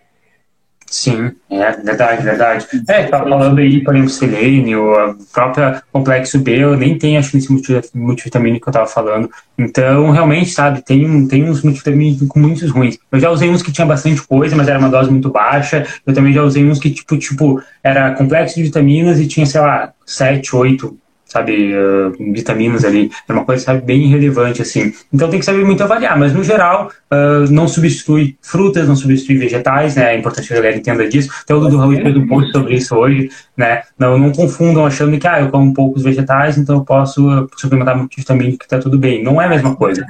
[0.89, 2.67] Sim, é verdade, verdade.
[2.87, 7.29] É, tá falando aí, por exemplo, selênio, a própria complexo B, eu nem tenho, acho
[7.31, 7.51] que esse
[7.95, 9.29] multivitamínico que eu tava falando.
[9.55, 12.97] Então, realmente, sabe, tem, tem uns multivitamínicos muitos ruins.
[13.11, 15.85] Eu já usei uns que tinha bastante coisa, mas era uma dose muito baixa.
[16.07, 19.61] Eu também já usei uns que, tipo, tipo, era complexo de vitaminas e tinha, sei
[19.61, 20.97] lá, sete, oito
[21.29, 24.91] sabe, uh, vitaminas ali, é uma coisa, sabe, bem relevante, assim.
[25.13, 29.37] Então tem que saber muito avaliar, mas no geral, uh, não substitui frutas, não substitui
[29.37, 31.29] vegetais, né, é importante que a galera entenda disso.
[31.43, 35.17] Até o Dudu Raul fez um post sobre isso hoje, né, não, não confundam achando
[35.17, 38.97] que, ah, eu como poucos vegetais, então eu posso uh, suplementar multivitamínico que tá tudo
[38.97, 39.23] bem.
[39.23, 40.03] Não é a mesma coisa.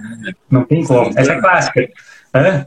[0.50, 1.12] Não tem como.
[1.16, 1.90] Essa é clássica.
[2.34, 2.66] Hã?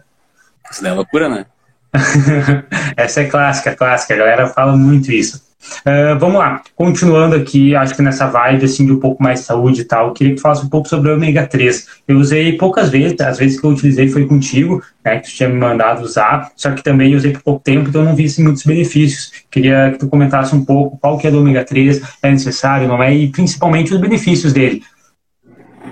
[0.71, 1.47] Isso é loucura, né?
[2.97, 4.15] Essa é clássica, clássica.
[4.15, 5.52] A galera fala muito isso.
[5.87, 9.47] Uh, vamos lá, continuando aqui, acho que nessa vibe assim, de um pouco mais de
[9.47, 12.03] saúde e tal, queria que falasse um pouco sobre o ômega 3.
[12.09, 15.49] Eu usei poucas vezes, as vezes que eu utilizei foi contigo, né, que tu tinha
[15.49, 18.65] me mandado usar, só que também usei por pouco tempo, então não vi assim, muitos
[18.65, 19.33] benefícios.
[19.51, 23.03] Queria que tu comentasse um pouco qual que é do ômega 3, é necessário, não
[23.03, 24.83] é, e principalmente os benefícios dele.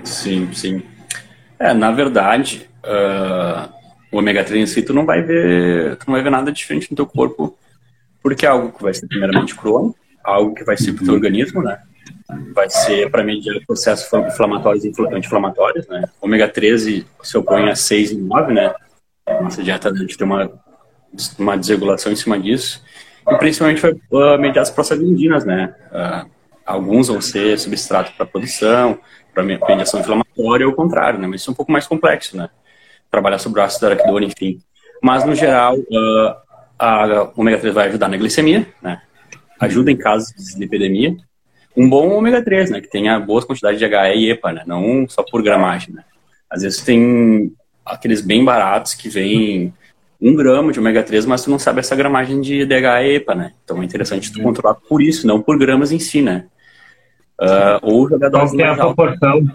[0.03, 0.81] Sim, sim.
[1.57, 3.69] É, na verdade, uh,
[4.11, 6.87] o ômega 3 em si, tu não vai ver, tu não vai ver nada diferente
[6.91, 7.55] no teu corpo
[8.21, 11.13] porque é algo que vai ser primeiramente crônico, algo que vai ser para o teu
[11.13, 11.79] organismo, né?
[12.53, 16.03] Vai ser para mediar processos inflamatórios e anti-inflamatórios, né?
[16.21, 18.73] Ômega 13 se opõe a 6 e 9, né?
[19.41, 20.51] Nossa dieta a gente tem uma,
[21.37, 22.83] uma desregulação em cima disso.
[23.27, 25.75] E principalmente vai uh, mediar as prostaglandinas, né?
[25.91, 26.29] Uh,
[26.65, 28.99] alguns vão ser substrato para produção,
[29.33, 31.27] para mediação inflamatória ou o contrário, né?
[31.27, 32.49] Mas isso é um pouco mais complexo, né?
[33.09, 34.59] Trabalhar sobre o ácido araquidônico, enfim.
[35.01, 36.35] Mas, no geral, uh,
[36.81, 38.99] a ômega 3 vai ajudar na glicemia, né?
[39.59, 41.15] Ajuda em casos de epidemia.
[41.77, 42.81] Um bom ômega 3, né?
[42.81, 44.63] Que tenha boas quantidades de HE e EPA, né?
[44.65, 46.03] Não só por gramagem, né?
[46.49, 47.53] Às vezes tem
[47.85, 49.71] aqueles bem baratos que vem
[50.19, 53.35] um grama de ômega 3, mas tu não sabe essa gramagem de DHA e EPA,
[53.35, 53.53] né?
[53.63, 56.45] Então é interessante tu controlar por isso, não por gramas em si, né?
[57.39, 59.51] Uh, ou jogar dose Qual é a proporção?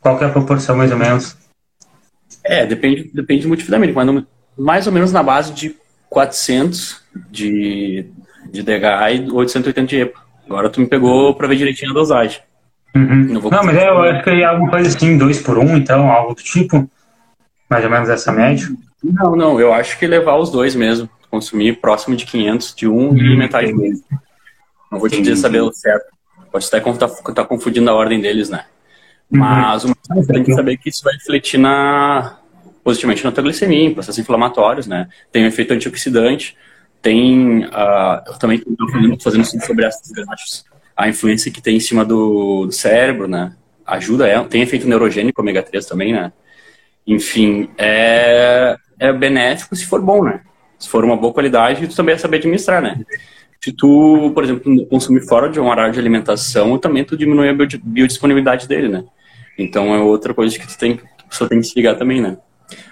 [0.00, 1.36] Qual é a proporção, mais ou menos?
[2.42, 4.26] É, depende, depende do multivitamínico, mas no,
[4.56, 5.76] mais ou menos na base de
[6.10, 8.06] 400 de,
[8.50, 10.20] de DHA e 880 de EPA.
[10.46, 12.40] Agora tu me pegou para ver direitinho a dosagem.
[12.94, 13.24] Uhum.
[13.24, 15.76] Não, não mas é, eu acho que é alguma coisa assim, 2 por 1, um,
[15.76, 16.88] então, algo do tipo.
[17.68, 18.66] Mais ou menos essa média.
[19.02, 21.08] Não, não, eu acho que levar os dois mesmo.
[21.30, 23.16] Consumir próximo de 500 de um uhum.
[23.16, 24.04] e metade outro.
[24.90, 26.06] Não vou te dizer saber o certo.
[26.50, 28.64] Pode até estar tá, tá confundindo a ordem deles, né?
[29.30, 29.40] Uhum.
[29.40, 32.38] Mas o mais tem que saber que isso vai refletir na,
[32.86, 35.08] positivamente na glicemia, em processos inflamatórios, né?
[35.32, 36.56] Tem um efeito antioxidante,
[37.02, 40.64] tem, uh, eu também estou fazendo, estudo sobre ácidos graxos,
[40.96, 43.52] a influência que tem em cima do, do cérebro, né?
[43.84, 46.32] Ajuda, é, tem efeito neurogênico ômega 3 também, né?
[47.04, 50.42] Enfim, é, é benéfico se for bom, né?
[50.78, 53.00] Se for uma boa qualidade, tu também vai saber administrar, né?
[53.60, 57.52] Se tu, por exemplo, consumir fora de um horário de alimentação, também tu diminui a
[57.82, 59.04] biodisponibilidade dele, né?
[59.58, 62.36] Então é outra coisa que tu tem, a pessoa tem que se ligar também, né?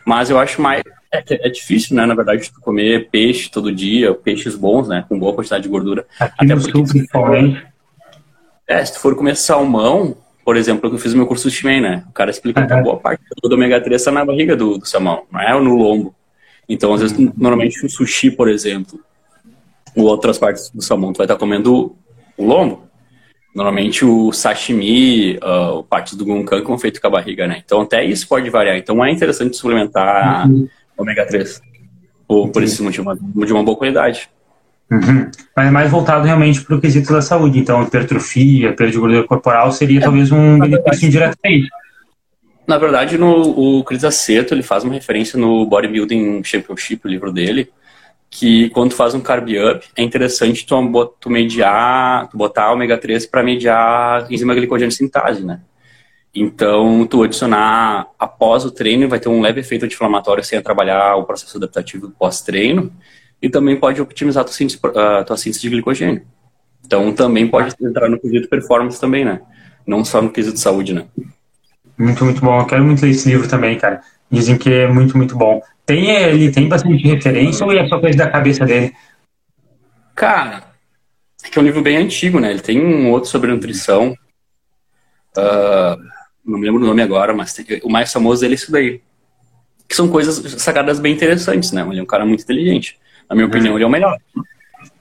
[0.05, 0.83] Mas eu acho mais.
[1.13, 5.19] É, é difícil, né, na verdade, tu comer peixe todo dia, peixes bons, né, com
[5.19, 6.07] boa quantidade de gordura.
[6.19, 7.65] Aqui Até porque, principalmente.
[8.67, 12.05] É, se tu for comer salmão, por exemplo, eu fiz meu curso de Shimen, né,
[12.09, 12.67] o cara explica uhum.
[12.67, 15.61] que a boa parte do ômega 3 está na barriga do, do, salmão, não é
[15.61, 16.15] no lombo.
[16.69, 18.99] Então, às vezes, normalmente, um sushi, por exemplo,
[19.95, 21.95] ou outras partes do salmão, tu vai estar comendo
[22.37, 22.83] o lombo.
[23.55, 27.63] Normalmente o sashimi, uh, partes do gunkan que vão feito com a barriga, né?
[27.65, 28.77] Então até isso pode variar.
[28.77, 30.69] Então é interessante suplementar uhum.
[30.97, 31.63] ômega 3
[32.27, 34.29] por, por esse motivo, de uma boa qualidade.
[34.91, 35.31] Uhum.
[35.57, 37.59] Mas mais voltado realmente para o quesito da saúde.
[37.59, 41.69] Então, hipertrofia, perda de gordura corporal seria é, talvez um benefício indireto a isso.
[42.67, 47.31] Na verdade, no, o Chris Aceto ele faz uma referência no Bodybuilding Championship, o livro
[47.31, 47.71] dele,
[48.35, 53.27] que quando faz um carb up, é interessante tu, tu mediar, tu botar ômega 3
[53.27, 55.61] para mediar enzima glicogênio sintase, né?
[56.35, 61.23] Então, tu adicionar após o treino vai ter um leve efeito anti-inflamatório sem trabalhar o
[61.23, 62.93] processo adaptativo pós-treino
[63.41, 66.27] e também pode otimizar a tua síntese, a tua síntese de glicogênio.
[66.85, 69.43] Então, também pode entrar no quesito performance também, né?
[69.87, 71.05] Não só no quesito saúde, né?
[71.97, 72.59] Muito, muito bom.
[72.59, 74.03] Eu quero muito ler esse livro também, cara.
[74.35, 75.63] Dizem que é muito, muito bom.
[75.87, 78.93] Tem, ele tem bastante referência ou é só coisa da cabeça dele?
[80.15, 80.65] Cara,
[81.45, 82.51] é que é um livro bem antigo, né?
[82.51, 84.17] Ele tem um outro sobre nutrição.
[85.37, 85.97] Uh,
[86.45, 89.01] não me lembro o nome agora, mas tem, o mais famoso dele é isso daí.
[89.87, 91.87] Que são coisas sacadas bem interessantes, né?
[91.91, 92.99] Ele é um cara muito inteligente.
[93.29, 94.19] Na minha opinião, ele é o melhor.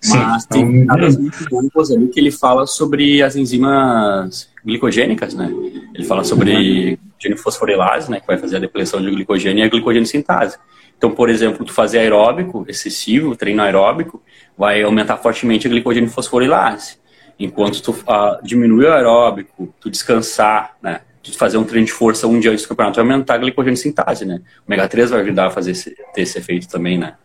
[0.02, 5.34] Sim, mas tem então, caras muito bons ali que ele fala sobre as enzimas glicogênicas,
[5.34, 5.50] né?
[5.94, 7.00] Ele fala sobre
[7.38, 8.20] fosforilase, né?
[8.20, 10.58] Que vai fazer a depressão de glicogênio e a glicogênio sintase.
[10.98, 14.22] Então, por exemplo, tu fazer aeróbico excessivo, treino aeróbico,
[14.58, 16.98] vai aumentar fortemente a glicogênio fosforilase.
[17.40, 21.02] Enquanto tu uh, diminui o aeróbico, tu descansar, né?
[21.22, 23.78] Tu fazer um treino de força um dia antes do campeonato, vai aumentar a glicogênio
[23.78, 24.42] sintase, né?
[24.62, 27.16] O ômega 3 vai ajudar a fazer esse, ter esse efeito também, né?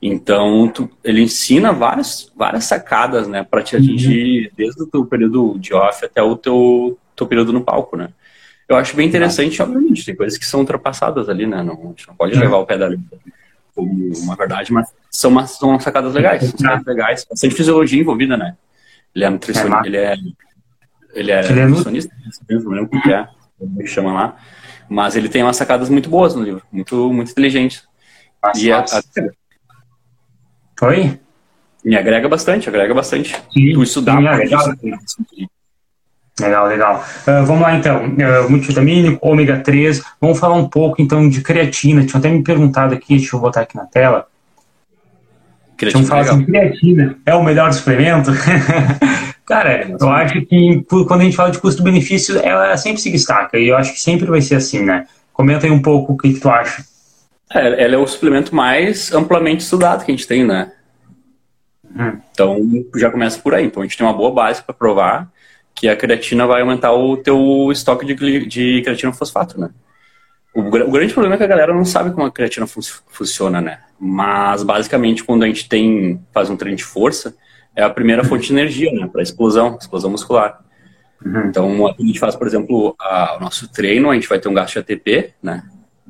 [0.00, 4.50] Então, tu, ele ensina várias, várias sacadas, né, para te atingir uhum.
[4.56, 8.10] desde o teu período de off até o teu, teu período no palco, né.
[8.68, 12.06] Eu acho bem interessante, obviamente, tem coisas que são ultrapassadas ali, né, não, a gente
[12.06, 12.40] não pode uhum.
[12.40, 12.90] levar o pé da
[13.74, 18.36] como uma verdade, mas são, umas, são sacadas legais, são sacadas legais, bastante fisiologia envolvida,
[18.36, 18.56] né.
[19.14, 20.14] Ele é nutricionista, ele é,
[21.14, 22.14] ele é, ele é nutricionista,
[22.50, 23.26] não lembro o que é,
[23.58, 24.36] como chama lá,
[24.88, 27.86] mas ele tem umas sacadas muito boas no livro, muito, muito inteligentes.
[28.42, 31.18] Nossa, e a, a, Oi?
[31.84, 33.34] Me agrega bastante, agrega bastante.
[33.52, 34.20] Sim, tu estudar.
[34.20, 35.48] Sim,
[36.40, 36.66] legal.
[36.66, 37.04] legal.
[37.26, 38.04] Uh, vamos lá então.
[38.04, 40.02] Uh, multivitamínico, ômega 3.
[40.20, 42.04] Vamos falar um pouco então de creatina.
[42.04, 44.26] Tinha até me perguntado aqui, deixa eu botar aqui na tela.
[45.76, 48.32] Creatina, Tinha assim, creatina é o melhor suplemento?
[49.46, 53.56] Cara, eu acho que quando a gente fala de custo-benefício, ela sempre se destaca.
[53.56, 55.06] E eu acho que sempre vai ser assim, né?
[55.32, 56.84] Comenta aí um pouco o que, que tu acha.
[57.54, 60.70] É, ela é o suplemento mais amplamente estudado que a gente tem, né?
[61.96, 62.18] Hum.
[62.30, 62.58] Então,
[62.96, 63.64] já começa por aí.
[63.64, 65.30] Então, a gente tem uma boa base para provar
[65.78, 69.70] que a creatina vai aumentar o teu estoque de, de creatina fosfato, né?
[70.54, 73.60] O, o, grande problema é que a galera não sabe como a creatina fun funciona,
[73.60, 73.80] né?
[74.00, 77.36] Mas, basicamente, quando a gente tem faz um treino de força,
[77.76, 79.08] é a primeira fonte de energia, né?
[79.10, 80.60] Para explosão, explosão muscular.
[81.24, 81.46] Uhum.
[81.46, 84.54] Então, a gente faz, por exemplo, a, o nosso treino, a gente vai ter um
[84.54, 85.62] gasto de ATP, né?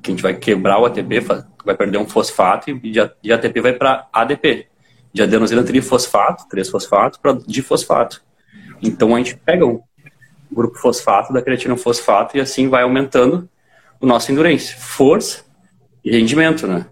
[0.03, 1.21] que a gente vai quebrar o ATP,
[1.65, 4.67] vai perder um fosfato e de ATP vai para ADP,
[5.13, 8.23] de adenosina trifosfato, 3-fosfato, para difosfato.
[8.83, 9.81] Então a gente pega um
[10.51, 13.49] grupo fosfato da creatina fosfato e assim vai aumentando
[14.01, 15.45] o nosso endurance, força
[16.05, 16.87] e rendimento, né?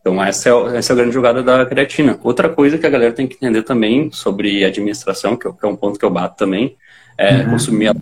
[0.00, 2.18] Então essa é, essa é a grande jogada da creatina.
[2.22, 5.98] Outra coisa que a galera tem que entender também sobre administração, que é um ponto
[5.98, 6.76] que eu bato também,
[7.18, 7.50] é, uhum.
[7.52, 7.98] consumir ela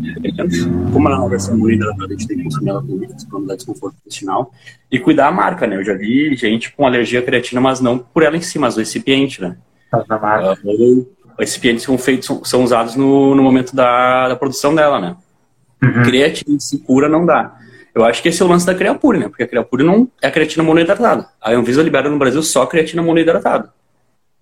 [0.93, 3.39] Como ela é uma versão bonita, a gente tem que consumir ela com líquidos para
[3.39, 4.53] não dar desconforto intestinal.
[4.91, 5.77] E cuidar a marca, né?
[5.77, 8.77] Eu já vi gente com alergia à creatina, mas não por ela em si, mas
[8.77, 9.57] o recipiente, né?
[9.93, 11.07] Uh, os
[11.39, 15.17] recipientes são feitos, são, usados no, no momento da, da produção dela, né?
[15.83, 16.03] Uhum.
[16.03, 17.57] Creatina se cura não dá.
[17.95, 19.29] Eu acho que esse é o lance da Creapure, né?
[19.29, 21.29] Porque a Creapure não é a creatina monoidratada.
[21.41, 23.73] A Anvisa libera no Brasil só creatina monoidratada.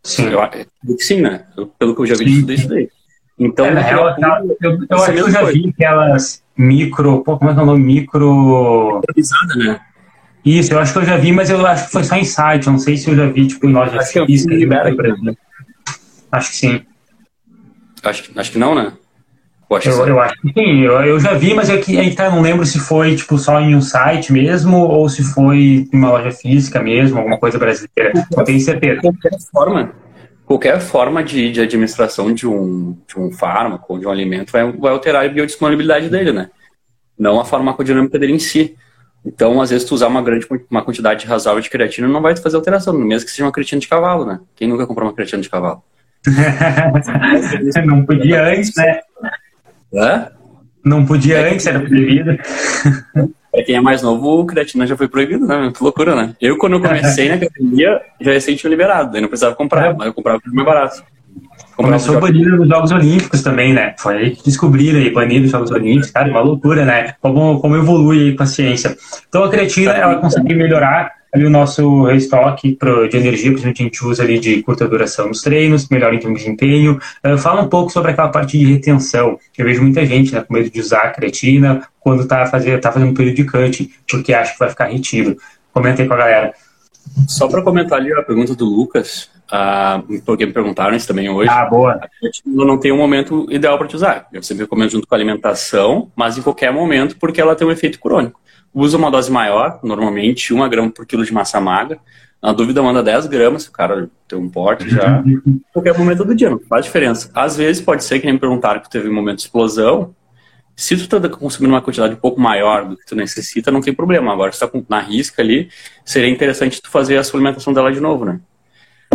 [0.03, 0.31] Sim.
[0.31, 1.45] Eu, sim, né?
[1.57, 2.53] Eu, pelo que eu já vi, sim.
[2.53, 2.89] isso daí.
[3.39, 5.53] Então, é, real, tá, eu, eu acho que eu já coisa.
[5.53, 7.23] vi aquelas micro.
[7.23, 7.85] Pô, como é que é o nome?
[7.85, 9.01] Micro.
[9.57, 9.81] né?
[10.45, 12.67] Isso, eu acho que eu já vi, mas eu acho que foi só em site.
[12.67, 14.53] Eu não sei se eu já vi, tipo, em loja acho física.
[14.53, 15.37] Que libera, por exemplo.
[16.33, 16.83] Acho que sim.
[18.03, 18.93] Acho, acho que não, né?
[19.71, 20.81] Eu acho, eu, eu acho que sim.
[20.81, 23.61] Eu, eu já vi, mas é que aí tá, não lembro se foi, tipo, só
[23.61, 28.13] em um site mesmo ou se foi em uma loja física mesmo, alguma coisa brasileira.
[28.37, 29.01] Não tenho certeza.
[29.01, 29.93] Qualquer forma,
[30.45, 34.71] qualquer forma de, de administração de um, de um fármaco ou de um alimento vai,
[34.73, 36.51] vai alterar a biodisponibilidade dele, né?
[37.19, 38.77] Não a farmacodinâmica dele em si.
[39.25, 42.57] Então, às vezes, tu usar uma grande uma quantidade razoável de creatina não vai fazer
[42.57, 44.41] alteração, mesmo que seja uma creatina de cavalo, né?
[44.57, 45.83] Quem nunca comprou uma creatina de cavalo?
[47.87, 49.01] não podia antes, né?
[49.95, 50.29] Hã?
[50.85, 52.37] Não podia é antes, era proibido.
[53.51, 55.73] Pra quem é mais novo, creatina já foi proibido, né?
[55.75, 56.35] Que loucura, né?
[56.41, 59.95] Eu, quando eu comecei na academia, já tinha liberado, daí não precisava comprar, é.
[59.95, 61.05] mas eu comprava mais barato.
[61.77, 63.95] Começou banido nos Jogos Olímpicos também, né?
[63.99, 67.15] Foi aí que descobriram aí, banido nos Jogos Olímpicos, cara, uma loucura, né?
[67.21, 68.97] Como, como evolui aí com a ciência.
[69.29, 72.79] Então a creatina, ela consegue melhorar ali o nosso restock
[73.11, 76.41] de energia, principalmente a gente usa ali de curta duração nos treinos, melhor em termos
[76.41, 77.01] de desempenho.
[77.25, 79.39] Uh, fala um pouco sobre aquela parte de retenção.
[79.57, 82.93] Eu vejo muita gente né, com medo de usar a creatina quando está fazer, tá
[82.93, 85.37] fazendo um período de cut, porque acha que vai ficar retido.
[85.73, 86.55] Comenta aí com a galera.
[87.27, 91.51] Só para comentar ali a pergunta do Lucas, uh, porque me perguntaram isso também hoje.
[91.51, 91.93] Ah, boa.
[91.95, 92.09] A
[92.47, 94.27] não tem um momento ideal para te usar.
[94.33, 97.71] Eu sempre recomendo junto com a alimentação, mas em qualquer momento, porque ela tem um
[97.71, 98.43] efeito crônico
[98.75, 101.99] usa uma dose maior, normalmente 1 grama por quilo de massa magra.
[102.43, 105.23] Na dúvida, manda 10 gramas, se o cara tem um porte já.
[105.73, 107.31] Qualquer momento do dia, não faz diferença.
[107.33, 110.15] Às vezes pode ser que nem me perguntaram que teve um momento de explosão.
[110.75, 113.95] Se tu tá consumindo uma quantidade um pouco maior do que tu necessita, não tem
[113.95, 114.33] problema.
[114.33, 115.69] Agora, se tá na risca ali,
[116.05, 118.41] seria interessante tu fazer a suplementação dela de novo, né?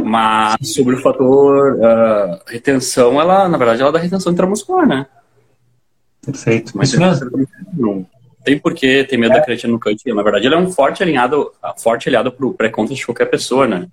[0.04, 5.06] Mas sobre o fator uh, retenção, ela, na verdade, ela dá retenção intramuscular, né?
[6.26, 6.74] Perfeito.
[6.76, 8.08] Mas Isso mesmo
[8.48, 10.02] tem por que ter medo da creatina no cut.
[10.14, 13.88] Na verdade, ele é um forte alinhado, forte aliado pro pré-conta de qualquer pessoa, né?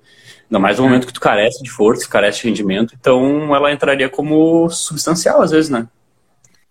[0.45, 4.09] Ainda mais no momento que tu carece de força, carece de rendimento, então ela entraria
[4.09, 5.89] como substancial às vezes, né?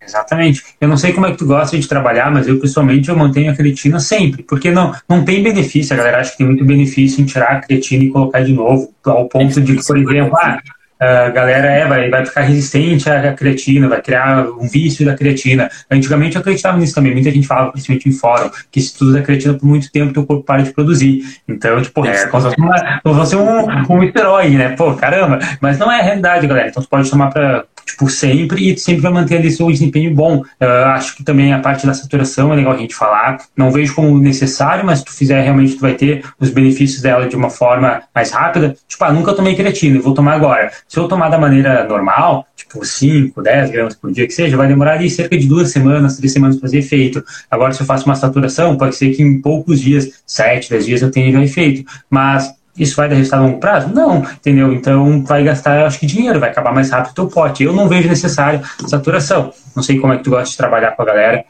[0.06, 0.62] Exatamente.
[0.80, 3.50] Eu não sei como é que tu gosta de trabalhar, mas eu pessoalmente eu mantenho
[3.50, 5.94] a creatina sempre, porque não, não tem benefício.
[5.94, 8.92] A galera acha que tem muito benefício em tirar a creatina e colocar de novo,
[9.04, 10.60] ao ponto de que, por exemplo, ah,
[11.00, 15.68] a galera é, vai, vai ficar resistente à creatina, vai criar um vício da creatina.
[15.90, 19.20] Antigamente eu acreditava nisso também, muita gente falava, principalmente em fórum, que se tu usa
[19.22, 21.22] creatina por muito tempo, teu corpo para de produzir.
[21.48, 22.54] Então, tipo, é como se
[23.02, 24.70] fosse um, um esteroide, né?
[24.70, 25.38] Pô, caramba.
[25.60, 26.68] Mas não é a realidade, galera.
[26.68, 30.38] Então, pode tomar para tipo, sempre, e sempre vai manter ali seu desempenho bom.
[30.38, 33.38] Uh, acho que também a parte da saturação é legal a gente falar.
[33.56, 37.28] Não vejo como necessário, mas se tu fizer, realmente tu vai ter os benefícios dela
[37.28, 38.76] de uma forma mais rápida.
[38.88, 40.70] Tipo, ah, nunca tomei creatina, vou tomar agora.
[40.88, 44.68] Se eu tomar da maneira normal, tipo 5, 10 gramas por dia que seja, vai
[44.68, 47.22] demorar ali cerca de duas semanas, três semanas para fazer efeito.
[47.50, 51.02] Agora, se eu faço uma saturação, pode ser que em poucos dias, 7, 10 dias,
[51.02, 51.84] eu tenha já efeito.
[52.10, 53.88] Mas isso vai dar resultado a longo prazo?
[53.94, 54.72] Não, entendeu?
[54.72, 57.62] Então vai gastar, acho que dinheiro, vai acabar mais rápido o teu pote.
[57.62, 59.52] Eu não vejo necessário saturação.
[59.74, 61.44] Não sei como é que tu gosta de trabalhar com a galera.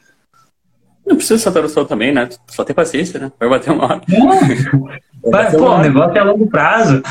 [1.06, 2.28] Não precisa de saturação também, né?
[2.48, 3.32] Só ter paciência, né?
[3.38, 4.00] Vai bater uma hora.
[5.30, 7.02] Vai, pô, o negócio é a longo prazo.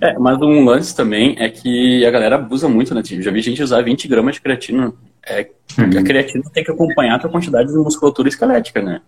[0.00, 3.02] É, mas um lance também é que a galera abusa muito, né?
[3.10, 4.92] Eu já vi gente usar 20 gramas de creatina.
[5.26, 5.48] É,
[5.78, 5.98] uhum.
[5.98, 9.00] A creatina tem que acompanhar a tua quantidade de musculatura esquelética, né?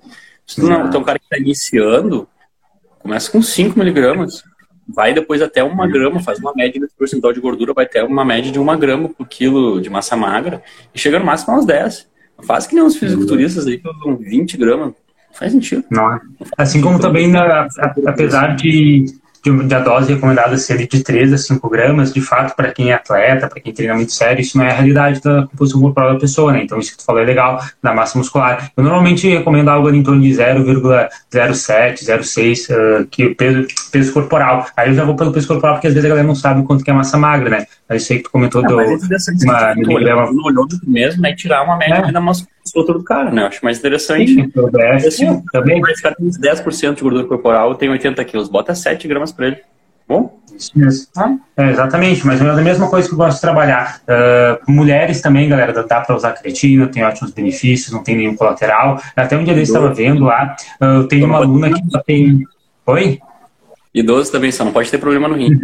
[0.46, 2.28] Se tu não, então, um cara que está iniciando,
[3.06, 4.42] Começa com 5 miligramas,
[4.88, 8.24] vai depois até uma grama, faz uma média de percentual de gordura, vai até uma
[8.24, 10.60] média de uma grama por quilo de massa magra,
[10.92, 12.08] e chega no máximo aos 10.
[12.42, 14.92] Faz que nem os fisiculturistas aí que usam 20 gramas.
[15.32, 15.84] Faz sentido.
[15.88, 16.18] Não.
[16.58, 17.68] Assim como também, na,
[18.08, 19.04] apesar de
[19.50, 22.94] de, a dose recomendada ser de 3 a 5 gramas, de fato, para quem é
[22.94, 26.20] atleta, para quem treina muito sério, isso não é a realidade da composição corporal da
[26.20, 26.62] pessoa, né?
[26.62, 28.70] Então, isso que tu falou é legal, da massa muscular.
[28.76, 34.66] Eu normalmente recomendo algo em torno de 0,07, 0,6 uh, que peso, peso corporal.
[34.76, 36.84] Aí eu já vou pelo peso corporal, porque às vezes a galera não sabe quanto
[36.84, 37.66] que é massa magra, né?
[37.88, 38.76] Aí isso aí que tu comentou não, do.
[38.76, 40.32] Mas é uma.
[40.32, 41.34] No olhômetro mesmo, né?
[41.34, 42.12] Tirar uma média é.
[42.12, 42.20] da
[42.66, 43.42] musculatura do cara, né?
[43.42, 44.34] Eu acho mais interessante.
[44.34, 44.50] Sim,
[45.06, 45.80] assim, também.
[45.80, 49.58] Mas cara tem 10% de gordura corporal, tem 80 quilos, bota 7 gramas para ele.
[50.08, 50.38] Bom?
[50.56, 51.06] Isso mesmo.
[51.56, 54.00] É, exatamente, mas é a mesma coisa que eu gosto de trabalhar.
[54.02, 59.00] Uh, mulheres também, galera, dá para usar creatina, tem ótimos benefícios, não tem nenhum colateral.
[59.14, 62.42] Até um dia desse estava vendo lá, uh, tem uma aluna que tem.
[62.86, 63.18] Oi?
[63.92, 65.58] Idoso também, só não pode ter problema no rim.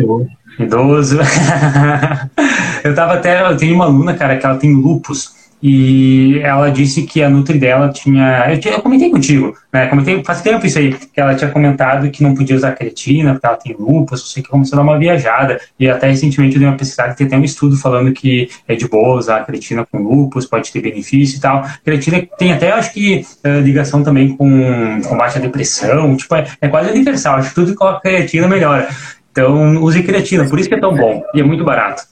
[0.59, 1.19] Idoso.
[2.83, 3.49] eu tava até.
[3.49, 5.42] Eu tenho uma aluna, cara, que ela tem lupus.
[5.63, 8.47] E ela disse que a Nutri dela tinha.
[8.51, 9.87] Eu, eu comentei contigo, né?
[9.87, 13.47] Comentei faz tempo isso aí, que ela tinha comentado que não podia usar creatina, porque
[13.47, 15.61] ela tem lupus, eu sei que começou a dar uma viajada.
[15.79, 18.89] E até recentemente eu dei uma pesquisada, tem até um estudo falando que é de
[18.89, 21.65] boa usar creatina com lupus, pode ter benefício e tal.
[21.85, 26.69] Creatina tem até, acho que, uh, ligação também com combate à depressão, tipo, é, é
[26.69, 27.37] quase universal.
[27.37, 28.89] Acho que tudo que coloca creatina melhora.
[29.31, 32.12] Então, use creatina, por isso que é tão bom e é muito barato.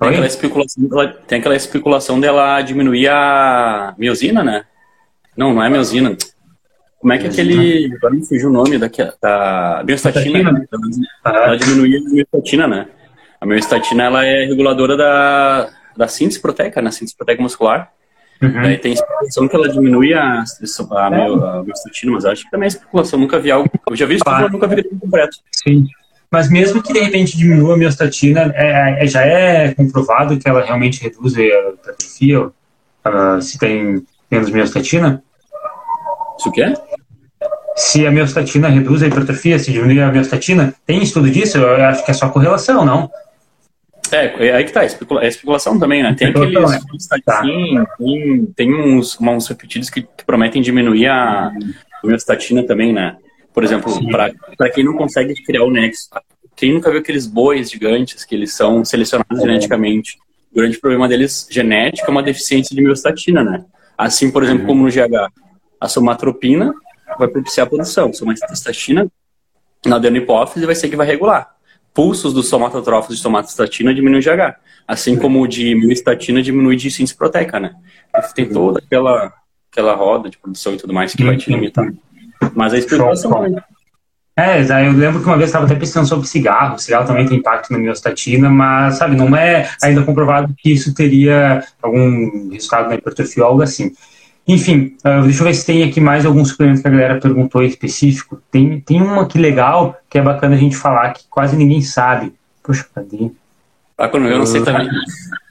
[0.00, 4.64] Tem aquela, especulação dela, tem aquela especulação dela diminuir a miosina, né?
[5.36, 6.16] Não, não é miosina.
[6.98, 7.94] Como é que aquele.
[7.96, 10.52] Agora me fugiu o nome daqui, da biostatina.
[10.52, 10.66] Né?
[11.24, 12.88] Ela diminuía a biostatina, né?
[13.38, 16.90] A biostatina ela é reguladora da, da síntese proteica, né?
[16.90, 17.92] Síntese proteica muscular.
[18.42, 18.62] Uhum.
[18.62, 21.06] Daí tem especulação que ela diminui a, a, a,
[21.58, 23.18] a miostatina, mas acho que também é especulação.
[23.18, 23.70] Nunca vi algo.
[23.88, 24.40] Eu já vi isso, ah.
[24.40, 25.36] mas nunca vi completo.
[25.52, 25.86] Sim.
[26.30, 30.64] Mas mesmo que de repente diminua a miostatina, é, é, já é comprovado que ela
[30.64, 35.22] realmente reduz a hipertrofia uh, se tem menos miostatina?
[36.38, 36.72] Isso o quê?
[37.74, 41.58] Se a miostatina reduz a hipertrofia, se diminui a miostatina, tem estudo disso?
[41.58, 43.10] Eu acho que é só correlação, não?
[44.12, 46.14] É, é aí que tá, é especulação também, né?
[46.16, 46.78] Tem aqueles né?
[47.24, 47.42] tá.
[47.42, 51.52] tem, tem uns, uns repetidos que, que prometem diminuir a
[52.04, 53.16] homeostatina também, né?
[53.52, 56.08] Por exemplo, para quem não consegue criar o nexo,
[56.56, 59.42] quem nunca viu aqueles bois gigantes que eles são selecionados é.
[59.42, 60.18] geneticamente?
[60.52, 63.64] O grande problema deles genético é uma deficiência de miostatina, né?
[63.96, 64.68] Assim, por exemplo, uhum.
[64.68, 65.32] como no GH,
[65.80, 66.72] a somatropina
[67.18, 69.10] vai propiciar a produção, somatostatina
[69.84, 71.54] na adenopófise vai ser que vai regular
[71.94, 76.90] pulsos dos somatotrófos de somatostatina diminui de H, assim como o de miostatina diminui de
[76.90, 77.74] síntese proteica, né?
[78.34, 79.32] Tem toda aquela,
[79.70, 81.92] aquela roda de produção e tudo mais que vai te limitar.
[82.54, 83.62] Mas a explicação é...
[84.36, 86.76] É, eu lembro que uma vez estava até pensando sobre cigarro.
[86.76, 90.94] O cigarro também tem impacto na miostatina, mas, sabe, não é ainda comprovado que isso
[90.94, 93.92] teria algum resultado na hipertrofia ou algo assim.
[94.48, 97.62] Enfim, uh, deixa eu ver se tem aqui mais algum suplemento que a galera perguntou
[97.62, 98.40] específico.
[98.50, 102.32] Tem, tem um aqui legal que é bacana a gente falar que quase ninguém sabe.
[102.62, 103.30] Poxa, cadê?
[103.98, 104.88] Ah, quando eu não sei também.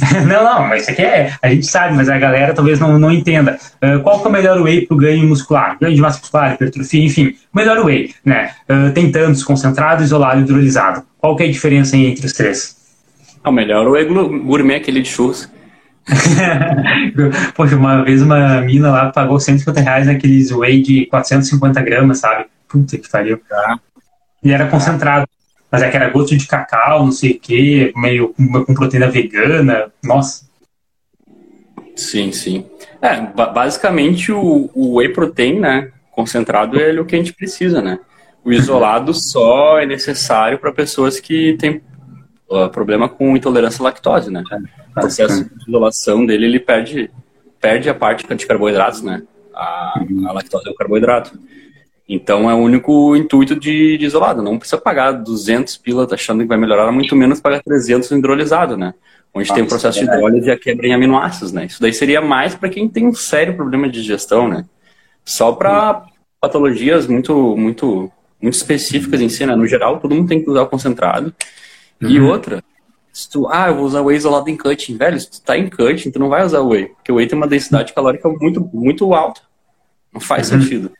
[0.26, 1.32] não, não, mas isso aqui é.
[1.42, 3.58] A gente sabe, mas a galera talvez não, não entenda.
[3.82, 5.76] Uh, qual que é o melhor whey para o ganho muscular?
[5.80, 7.34] Ganho de massa muscular, hipertrofia, enfim.
[7.52, 8.50] O melhor whey, né?
[8.68, 11.02] Uh, tem tantos, concentrado, isolado e hidrolisado.
[11.18, 12.76] Qual que é a diferença entre os três?
[13.42, 15.48] Ah, o melhor whey gourmet, aquele de churros.
[17.54, 22.46] Poxa, uma vez uma mina lá pagou 150 reais naqueles whey de 450 gramas, sabe?
[22.66, 23.40] Puta que pariu.
[23.52, 23.78] Ah.
[24.42, 25.26] E era concentrado.
[25.70, 29.10] Mas é que era gosto de cacau, não sei o quê, meio com, com proteína
[29.10, 29.92] vegana.
[30.02, 30.48] Nossa.
[31.94, 32.64] Sim, sim.
[33.02, 35.90] É, basicamente o, o whey protein, né?
[36.12, 37.98] Concentrado é o que a gente precisa, né?
[38.44, 41.82] O isolado só é necessário para pessoas que têm
[42.48, 44.42] uh, problema com intolerância à lactose, né?
[44.90, 47.10] O processo de isolação dele, ele perde,
[47.60, 49.22] perde a parte de carboidratos, né?
[49.54, 51.38] A, a lactose é o carboidrato.
[52.08, 54.42] Então é o único intuito de, de, isolado.
[54.42, 58.76] Não precisa pagar 200 pila tá achando que vai melhorar, muito menos pagar 300 hidrolisado,
[58.76, 58.94] né?
[59.34, 61.66] Onde ah, tem o processo é de hidrólise e a quebra em aminoácidos, né?
[61.66, 64.64] Isso daí seria mais para quem tem um sério problema de digestão, né?
[65.22, 66.06] Só para
[66.40, 69.54] patologias muito, muito, muito específicas em si, né?
[69.54, 71.34] No geral, todo mundo tem que usar o concentrado.
[72.00, 72.08] Uhum.
[72.08, 72.64] E outra,
[73.12, 75.68] se tu, ah, eu vou usar whey isolado em cutting, velho, se tu tá em
[75.68, 79.12] cutting, tu não vai usar whey, porque o whey tem uma densidade calórica muito, muito
[79.12, 79.42] alta.
[80.10, 80.62] Não faz uhum.
[80.62, 80.90] sentido.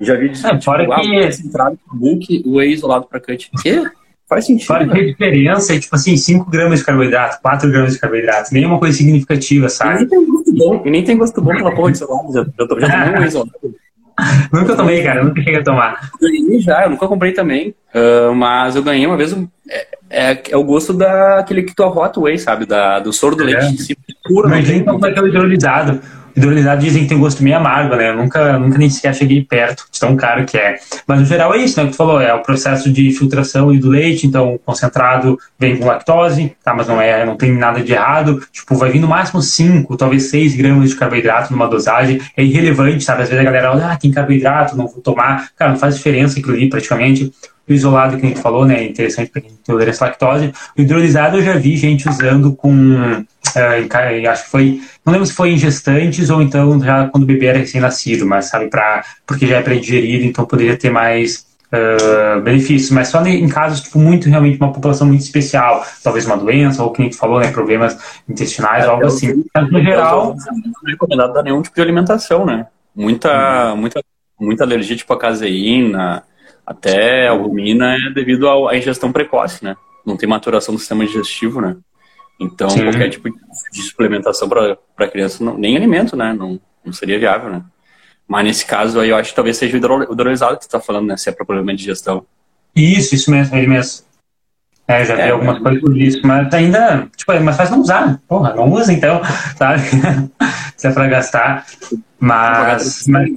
[0.00, 1.24] Já vi dizer, é, tipo, fora que...
[1.24, 3.50] concentrado book, whey isolado para cutting.
[3.62, 3.84] Que?
[4.28, 4.66] Faz sentido.
[4.66, 8.52] Fora que a diferença é, tipo assim, 5 gramas de carboidrato, 4 gramas de carboidrato,
[8.52, 9.96] nenhuma coisa significativa, sabe?
[9.96, 12.42] E nem tem gosto bom, e nem tem gosto bom pela porra de isolado, já,
[12.42, 13.52] já, já tomei um whey isolado.
[14.52, 16.10] nunca tomei, cara, nunca cheguei a tomar.
[16.20, 20.42] Ganhei já, eu nunca comprei também, uh, mas eu ganhei uma vez um, é, é,
[20.50, 22.64] é, o gosto daquele que tu arrota whey, sabe?
[22.64, 23.46] Da, do soro do é.
[23.46, 24.48] leite em si, puro.
[24.48, 26.00] Mas então foi aquele hidrolisado.
[26.36, 28.10] Hidrolisado dizem que tem gosto meio amargo, né?
[28.10, 30.76] Eu nunca, nunca nem sequer cheguei perto de tão caro que é.
[31.06, 31.86] Mas no geral é isso, né?
[31.86, 35.86] Que tu falou, é o processo de filtração do leite, então o concentrado vem com
[35.86, 36.74] lactose, tá?
[36.74, 38.42] Mas não é, não tem nada de errado.
[38.52, 42.20] Tipo, vai vir no máximo 5, talvez 6 gramas de carboidrato numa dosagem.
[42.36, 43.22] É irrelevante, sabe?
[43.22, 45.50] Às vezes a galera olha, ah, tem carboidrato, não vou tomar.
[45.56, 47.32] Cara, não faz diferença aquilo ali praticamente.
[47.68, 48.80] O isolado que a gente falou, né?
[48.80, 50.52] É interessante para quem tem tolerância à lactose.
[50.76, 52.70] O hidrolisado eu já vi gente usando com.
[52.70, 54.80] Uh, acho que foi.
[55.04, 58.46] Não lembro se foi em gestantes ou então já quando o bebê era recém-nascido, mas
[58.46, 62.90] sabe, pra, porque já é pré-digerido, então poderia ter mais uh, benefícios.
[62.90, 66.90] Mas só em casos, tipo, muito realmente uma população muito especial, talvez uma doença, ou
[66.90, 67.50] que a gente falou, né?
[67.50, 67.96] Problemas
[68.28, 69.42] intestinais, é, algo assim.
[69.54, 70.36] Mas no geral.
[70.36, 72.66] Não é recomendado dar nenhum tipo de alimentação, né?
[72.94, 73.76] Muita, hum.
[73.78, 74.02] muita,
[74.38, 76.22] muita alergia, tipo a caseína
[76.66, 79.76] até a albumina é devido à ingestão precoce, né?
[80.04, 81.76] Não tem maturação do sistema digestivo, né?
[82.40, 82.82] Então, Sim.
[82.82, 86.32] qualquer tipo de suplementação para criança, não, nem alimento, né?
[86.32, 87.62] Não, não seria viável, né?
[88.26, 91.06] Mas nesse caso aí, eu acho que talvez seja o hidrolisado que você está falando,
[91.06, 91.16] né?
[91.16, 92.26] Se é para problema de digestão.
[92.74, 94.04] Isso, isso mesmo, ele mesmo.
[94.86, 95.60] É, já vi é, algumas é.
[95.60, 98.20] coisas por isso, mas ainda, tipo, é mais fácil não usar.
[98.28, 99.20] Porra, não usa então,
[99.56, 99.82] sabe?
[100.76, 101.66] Se é para gastar.
[102.18, 103.06] Mas.
[103.06, 103.30] mas...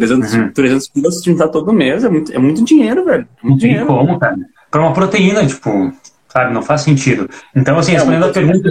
[0.00, 0.52] 300, uhum.
[0.52, 3.28] 300 pila se juntar todo mês é muito, é muito dinheiro, velho.
[3.42, 3.86] É muito dinheiro.
[3.86, 4.36] como, cara.
[4.70, 5.92] Pra uma proteína, tipo,
[6.28, 7.28] sabe, não faz sentido.
[7.54, 8.70] Então, assim, é, respondendo a pergunta.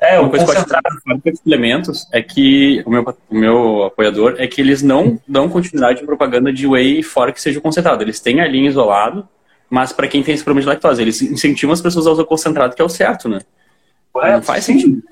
[0.00, 4.82] É, o concentrado de suplementos é que o meu, o meu apoiador é que eles
[4.82, 8.02] não dão continuidade em propaganda de whey fora que seja o concentrado.
[8.02, 9.28] Eles têm a linha isolado,
[9.68, 12.26] mas para quem tem esse problema de lactose, eles incentivam as pessoas a usar o
[12.26, 13.40] concentrado, que é o certo, né?
[14.14, 15.02] não faz sentido.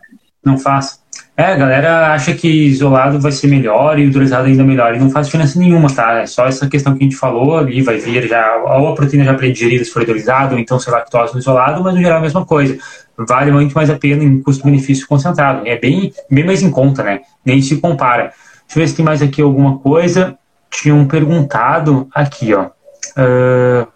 [0.43, 1.03] Não faz.
[1.39, 4.97] É, a galera acha que isolado vai ser melhor e hidrolisado ainda melhor.
[4.97, 6.15] E não faz diferença nenhuma, tá?
[6.15, 9.25] É só essa questão que a gente falou ali, vai vir já, ou a proteína
[9.25, 12.19] já pré-digerida se for hidrolisado, ou então, sei lactose no isolado, mas no geral é
[12.19, 12.77] a mesma coisa.
[13.17, 15.65] Vale muito mais a pena em custo-benefício concentrado.
[15.65, 17.21] É bem, bem mais em conta, né?
[17.45, 18.33] Nem se compara.
[18.67, 20.37] Deixa eu ver se tem mais aqui alguma coisa.
[20.69, 22.65] Tinham perguntado aqui, ó.
[23.17, 23.87] Uh,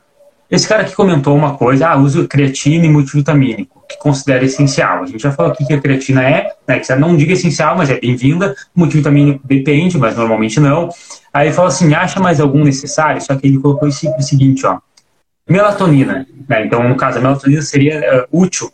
[0.48, 5.02] esse cara aqui comentou uma coisa, ah, uso creatina e multivitamínico, que considera essencial.
[5.02, 7.90] A gente já falou aqui que a creatina é, né, que não diga essencial, mas
[7.90, 10.88] é bem-vinda, multivitamínico depende, mas normalmente não.
[11.32, 13.20] Aí ele fala assim, acha mais algum necessário?
[13.20, 14.78] Só que ele colocou o seguinte, ó,
[15.48, 18.70] melatonina, né, então no caso a melatonina seria uh, útil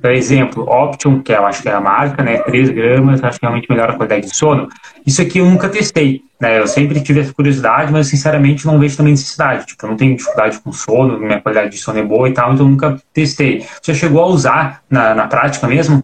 [0.00, 2.38] por exemplo, Option, que eu acho que é a marca, né?
[2.38, 4.68] 3 gramas, acho que realmente melhora a qualidade de sono.
[5.06, 6.58] Isso aqui eu nunca testei, né?
[6.58, 9.66] Eu sempre tive essa curiosidade, mas sinceramente não vejo também necessidade.
[9.66, 12.52] Tipo, eu não tenho dificuldade com sono, minha qualidade de sono é boa e tal,
[12.52, 13.64] então eu nunca testei.
[13.80, 16.02] Você chegou a usar na, na prática mesmo?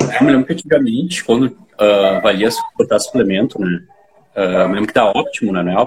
[0.00, 2.48] Eu me lembro que antigamente, quando uh, valia
[2.98, 3.80] suplemento, né?
[4.36, 5.62] Uh, eu lembro que da Optimo, né?
[5.62, 5.86] Não é?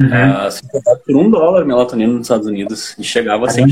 [0.00, 0.46] Uhum.
[0.46, 0.62] Uh, se
[1.04, 3.64] por um dólar melatonina nos Estados Unidos e chegava a ter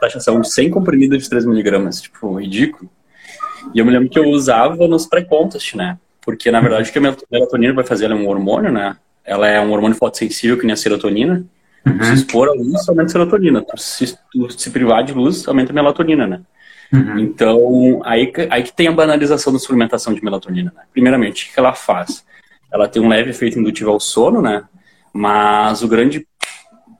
[0.00, 2.90] taxação de 100 comprimidos de 3 miligramas, tipo, ridículo.
[3.74, 5.98] E eu me lembro que eu usava nos pré-contest, né?
[6.22, 8.96] Porque, na verdade, o que a melatonina vai fazer, ela é um hormônio, né?
[9.24, 11.44] Ela é um hormônio fotossensível que nem a serotonina.
[11.86, 12.02] Uhum.
[12.04, 13.64] Se expor à luz, aumenta a serotonina.
[13.76, 14.18] Se,
[14.56, 16.40] se privar de luz, aumenta a melatonina, né?
[16.92, 17.18] Uhum.
[17.18, 20.82] Então, aí, aí que tem a banalização da suplementação de melatonina, né?
[20.92, 22.24] Primeiramente, o que ela faz?
[22.72, 24.64] Ela tem um leve efeito indutivo ao sono, né?
[25.12, 26.26] Mas o grande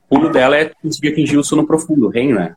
[0.08, 2.54] pulo dela é conseguir atingir o sono profundo, o REM, né?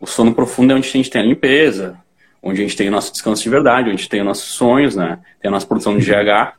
[0.00, 1.98] O sono profundo é onde a gente tem a limpeza,
[2.42, 5.18] onde a gente tem o nosso descanso de verdade, onde tem os nossos sonhos, né?
[5.40, 6.54] Tem a nossa produção de GH.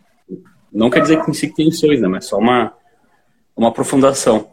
[0.72, 2.08] Não quer dizer que em si tem sonhos, né?
[2.08, 2.74] Mas só uma,
[3.56, 4.50] uma aprofundação.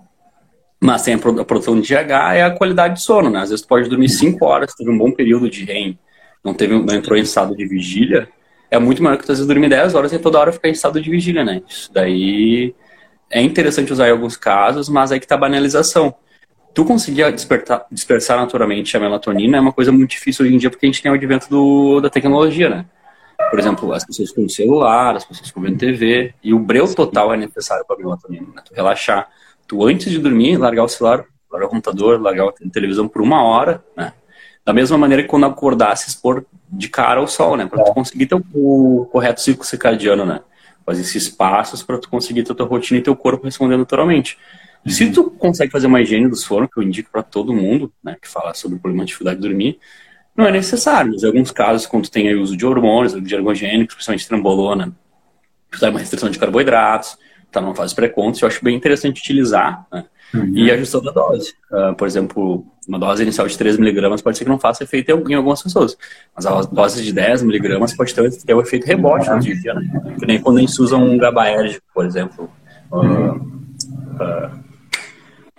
[0.81, 3.41] Mas tem a produção de GH é a qualidade de sono, né?
[3.41, 5.99] Às vezes tu pode dormir 5 horas, teve um bom período de REM,
[6.43, 8.29] não, teve, não entrou em estado de vigília,
[8.71, 10.73] é muito melhor que tu às vezes dormir 10 horas e toda hora ficar em
[10.73, 11.63] estado de vigília, né?
[11.69, 12.75] Isso daí
[13.33, 16.15] é interessante usar em alguns casos, mas aí que tá a banalização.
[16.75, 20.71] Tu conseguir despertar, dispersar naturalmente a melatonina é uma coisa muito difícil hoje em dia
[20.71, 22.87] porque a gente tem o advento do, da tecnologia, né?
[23.51, 27.35] Por exemplo, as pessoas com celular, as pessoas com vendo TV, e o breu total
[27.35, 28.63] é necessário para a melatonina, né?
[28.65, 29.29] Tu relaxar.
[29.67, 33.43] Tu, antes de dormir, largar o celular, largar o computador, largar a televisão por uma
[33.43, 34.13] hora, né?
[34.65, 37.67] Da mesma maneira que quando acordar, se expor de cara ao sol, né?
[37.67, 40.41] Para tu conseguir ter o correto ciclo circadiano, né?
[40.85, 44.39] Fazer esses passos para tu conseguir ter tua rotina e teu corpo responder naturalmente.
[44.85, 44.93] Uhum.
[44.93, 48.17] Se tu consegue fazer uma higiene do sono, que eu indico para todo mundo, né,
[48.21, 49.79] que fala sobre o problema de dificuldade de dormir,
[50.37, 53.95] não é necessário, mas em alguns casos, quando tem o uso de hormônios, de ergogênicos,
[53.95, 54.93] principalmente trambolona,
[55.71, 57.19] tu tá uma restrição de carboidratos,
[57.53, 60.05] tá numa fase pré-contos, eu acho bem interessante utilizar, né?
[60.35, 60.53] Uhum.
[60.55, 61.53] E ajustando a dose.
[61.71, 65.35] Uh, por exemplo, uma dose inicial de 3mg pode ser que não faça efeito em
[65.35, 65.97] algumas pessoas.
[66.35, 69.75] Mas a dose de 10mg pode ter, ter o efeito rebote no dia a dia.
[69.75, 70.17] Né?
[70.19, 72.51] Que nem quando a gente usa um gabaérgico, por exemplo.
[72.91, 73.37] Uh,
[74.17, 74.63] uh,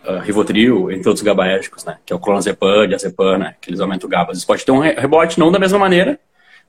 [0.06, 1.98] Uh, Rivotril, entre outros gabaérgicos, né?
[2.06, 3.56] Que é o clonazepam, diazepam, né?
[3.62, 4.34] Que eles aumentam o GABA.
[4.34, 6.20] Às pode ter um rebote, não da mesma maneira,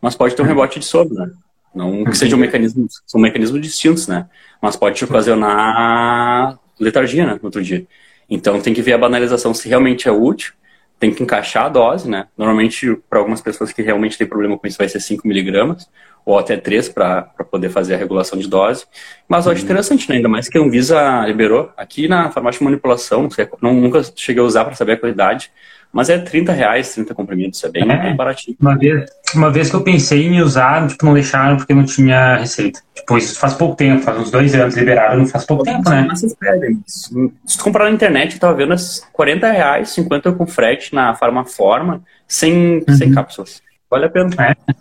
[0.00, 1.32] mas pode ter um rebote de sono, né?
[1.74, 4.26] Não que sejam mecanismos, são mecanismos distintos, né?
[4.62, 7.34] Mas pode te ocasionar letargia, né?
[7.34, 7.86] No outro dia.
[8.28, 10.52] Então tem que ver a banalização se realmente é útil,
[10.98, 12.26] tem que encaixar a dose, né?
[12.38, 15.88] Normalmente, para algumas pessoas que realmente têm problema com isso, vai ser 5 miligramas,
[16.24, 18.86] ou até 3 para poder fazer a regulação de dose.
[19.28, 19.66] Mas eu acho uhum.
[19.66, 20.16] interessante, né?
[20.16, 21.70] Ainda mais que a Anvisa liberou.
[21.76, 23.28] Aqui na farmácia de manipulação,
[23.60, 25.50] não, nunca cheguei a usar para saber a qualidade,
[25.94, 28.56] mas é 30 reais, 30 comprimidos, é bem, é, bem baratinho.
[28.60, 32.36] Uma vez, uma vez que eu pensei em usar, tipo, não deixaram porque não tinha
[32.36, 32.80] receita.
[32.92, 36.04] Tipo, isso faz pouco tempo, faz uns dois anos liberaram, não faz pouco tempo, né?
[36.08, 36.82] Mas vocês pedem.
[36.84, 38.74] Se tu comprar na internet, eu tava vendo
[39.12, 42.94] 40 reais, 50 com frete na Farmaforma, sem, uhum.
[42.96, 43.62] sem cápsulas.
[43.88, 44.30] Vale a pena.
[44.40, 44.74] É.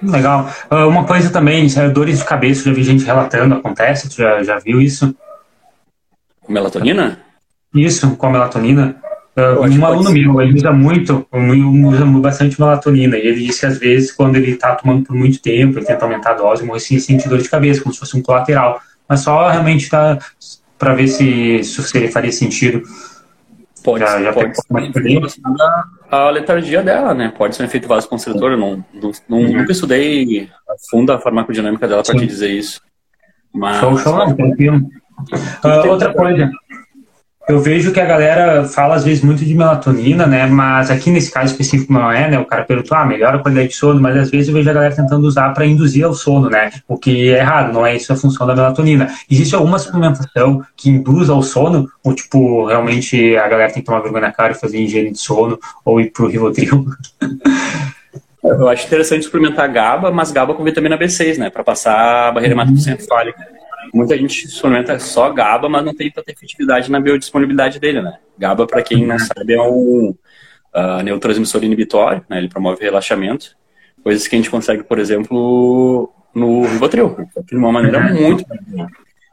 [0.00, 0.48] Legal.
[0.70, 4.08] Uh, uma coisa também, é dores de cabeça, já vi gente relatando, acontece?
[4.08, 5.12] Tu já, já viu isso?
[6.40, 7.18] Com melatonina?
[7.74, 9.02] Isso, com a melatonina.
[9.34, 13.78] Uh, um aluno meu, ele usa muito, usa bastante melatonina, e ele disse que às
[13.78, 16.98] vezes, quando ele está tomando por muito tempo, ele tenta aumentar a dose, morre sem
[16.98, 18.80] sentir dor de cabeça, como se fosse um colateral.
[19.08, 20.18] Mas só realmente tá
[20.78, 22.82] para ver se, se ele faria sentido.
[23.82, 24.66] Pode, já, já pode ser
[26.10, 27.32] a letargia dela, né?
[27.36, 28.52] Pode ser um efeito vasoconstritor.
[28.52, 29.58] Eu não, não, não uhum.
[29.58, 32.80] nunca estudei a fundo a farmacodinâmica dela para te dizer isso.
[33.52, 33.78] Mas...
[33.78, 34.82] Show, show, tranquilo.
[35.64, 36.50] Uh, outra coisa,
[37.52, 40.46] eu vejo que a galera fala às vezes muito de melatonina, né?
[40.46, 42.38] Mas aqui nesse caso específico não é, né?
[42.38, 44.72] O cara perguntou, ah, melhora a qualidade de sono, mas às vezes eu vejo a
[44.72, 46.70] galera tentando usar para induzir ao sono, né?
[46.88, 49.08] O que é errado, não é isso a função da melatonina.
[49.30, 51.88] Existe alguma suplementação que induz ao sono?
[52.02, 55.18] Ou, tipo, realmente a galera tem que tomar vergonha na cara e fazer higiene de
[55.18, 56.86] sono ou ir pro Rivotril?
[58.42, 61.48] Eu acho interessante suplementar GABA, mas GABA com vitamina B6, né?
[61.48, 63.61] Para passar a barreira hematocefálica.
[63.92, 68.18] Muita gente suplementa só GABA, mas não tem tanta efetividade na biodisponibilidade dele, né?
[68.38, 70.14] GABA, para quem não sabe, é um
[70.74, 72.38] uh, neurotransmissor inibitório, né?
[72.38, 73.54] Ele promove relaxamento.
[74.02, 78.44] Coisas que a gente consegue, por exemplo, no Rivotril, de uma maneira muito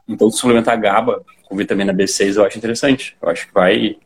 [0.06, 3.16] Então, suplementar GABA com vitamina B6 eu acho interessante.
[3.20, 3.96] Eu acho que vai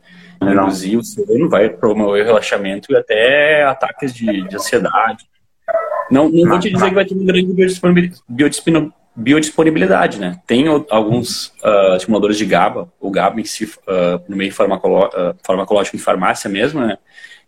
[0.41, 5.25] reduzir o sono, vai promover o relaxamento e até ataques de, de ansiedade.
[6.09, 9.01] Não, não vou te dizer que vai ter uma grande biodisponibilidade,
[10.19, 10.39] né?
[10.45, 15.35] Tem alguns uh, estimuladores de GABA, o GABA em si, uh, no meio farmacolo uh,
[15.45, 16.97] farmacológico em farmácia mesmo, né?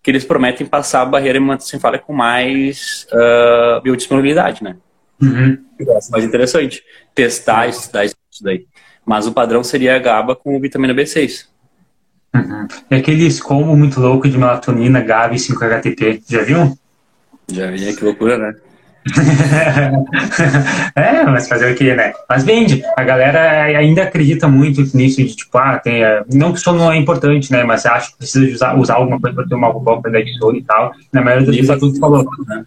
[0.01, 3.05] Que eles prometem passar a barreira hematocefálica com mais
[3.83, 4.77] biodisponibilidade, né?
[5.21, 5.57] Uhum.
[6.11, 6.81] mais interessante.
[7.13, 8.65] Testar, estudar isso daí.
[9.05, 11.47] Mas o padrão seria a GABA com vitamina B6.
[12.33, 12.67] Uhum.
[12.89, 16.77] E aqueles combo muito louco de melatonina, GABA e 5-HTP, já viu?
[17.51, 18.53] Já vi, que loucura, né?
[20.95, 22.13] é, mas fazer o que, né?
[22.29, 22.83] Mas vende.
[22.95, 26.03] A galera ainda acredita muito nisso de tipo, ah, tem.
[26.03, 27.63] Eh, não que sono não é importante, né?
[27.63, 30.57] Mas acha que precisa usar, usar alguma coisa para ter uma boa qualidade de sono
[30.57, 30.91] e tal.
[31.11, 32.25] Na maioria das vezes é tudo que falou.
[32.47, 32.63] Né?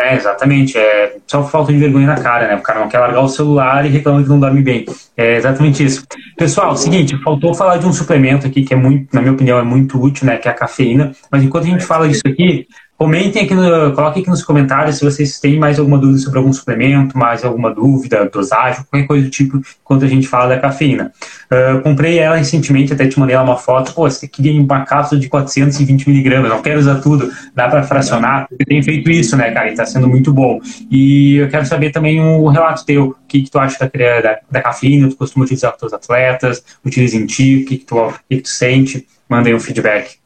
[0.00, 0.78] É, exatamente.
[0.78, 2.56] É só falta de vergonha na cara, né?
[2.56, 4.86] O cara não quer largar o celular e reclama que não dorme bem.
[5.16, 6.04] É exatamente isso.
[6.36, 9.62] Pessoal, seguinte, faltou falar de um suplemento aqui que é muito, na minha opinião, é
[9.62, 10.38] muito útil, né?
[10.38, 11.12] Que é a cafeína.
[11.30, 12.66] Mas enquanto a gente fala disso aqui,
[13.00, 16.52] Comentem aqui, no, coloquem aqui nos comentários se vocês têm mais alguma dúvida sobre algum
[16.52, 21.10] suplemento, mais alguma dúvida, dosagem, qualquer coisa do tipo, enquanto a gente fala da cafeína.
[21.50, 23.94] Uh, comprei ela recentemente, até te mandei lá uma foto.
[23.94, 28.46] Pô, você queria uma cápsula de 420 miligramas, não quero usar tudo, dá para fracionar.
[28.50, 30.60] Eu tenho feito isso, né, cara, e tá sendo muito bom.
[30.90, 34.40] E eu quero saber também o relato teu, o que, que tu acha da, da,
[34.50, 37.96] da cafeína, tu costuma utilizar com teus atletas, utiliza em ti, o que, que, tu,
[37.96, 40.19] o que, que tu sente, manda aí um feedback.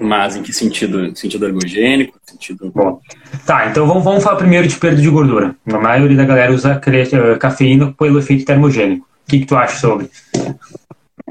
[0.00, 1.14] Mas em que sentido?
[1.16, 2.18] Sentido ergogênico?
[2.24, 2.70] Sentido...
[2.74, 3.00] Bom,
[3.44, 5.54] tá, então vamos, vamos falar primeiro de perda de gordura.
[5.66, 9.06] A maioria da galera usa eh, cafeína pelo efeito termogênico.
[9.26, 10.10] O que, que tu acha sobre?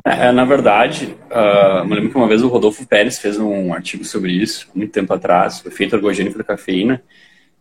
[0.06, 4.04] É, na verdade, uh, me lembro que uma vez o Rodolfo Pérez fez um artigo
[4.04, 7.02] sobre isso, muito tempo atrás, o efeito ergogênico da cafeína.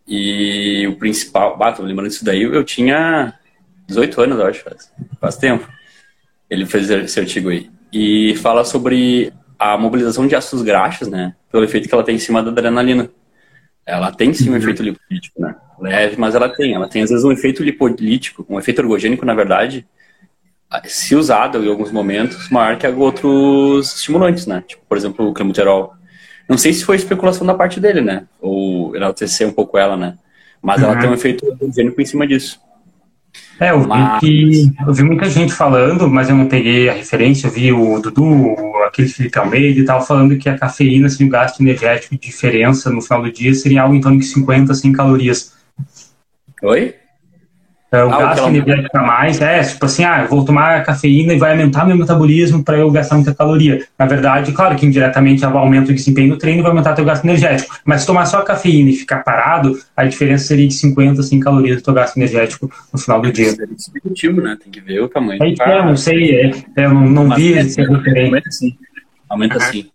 [0.07, 3.33] E o principal, bato, lembrando disso daí, eu tinha
[3.87, 5.67] 18 anos, eu acho, faz, faz tempo.
[6.49, 7.69] Ele fez esse artigo aí.
[7.91, 9.31] E fala sobre
[9.63, 13.09] a mobilização de ácidos graxos, né, pelo efeito que ela tem em cima da adrenalina.
[13.85, 14.57] Ela tem sim um uhum.
[14.57, 15.55] efeito lipolítico, né?
[15.79, 16.73] Leve, mas ela tem.
[16.73, 19.85] Ela tem às vezes um efeito lipolítico, um efeito ergogênico, na verdade,
[20.85, 24.63] se usado em alguns momentos, maior que outros estimulantes, né?
[24.65, 25.93] Tipo, por exemplo, o clenbuterol.
[26.47, 28.25] Não sei se foi especulação da parte dele, né?
[28.41, 30.17] Ou enaltecer um pouco ela, né?
[30.61, 30.89] Mas uhum.
[30.89, 32.59] ela tem um efeito ergogênico em cima disso.
[33.59, 34.19] É, eu vi mas...
[34.19, 37.99] que eu vi muita gente falando, mas eu não peguei a referência, eu vi o
[37.99, 42.21] Dudu, aquele Felipe Almeida e tal, falando que a cafeína, assim, o gasto energético de
[42.21, 45.53] diferença no final do dia seria algo em torno de 50, 100 calorias.
[46.61, 46.95] Oi?
[47.93, 51.31] É, o ah, gasto energético a mais é tipo assim, ah, eu vou tomar cafeína
[51.31, 53.85] e vai aumentar meu metabolismo para eu gastar muita caloria.
[53.99, 57.23] Na verdade, claro que indiretamente aumenta o desempenho do treino e vai aumentar teu gasto
[57.23, 57.77] energético.
[57.85, 61.77] Mas se tomar só cafeína e ficar parado, a diferença seria de 50 100 calorias
[61.77, 63.49] do teu gasto energético no final do dia.
[63.49, 64.57] É subjetivo, né?
[64.61, 65.39] Tem que ver o tamanho.
[65.43, 68.75] É, é não sei, é, é, eu não, não vi esse Aumenta sim.
[69.29, 69.92] Aumenta sim.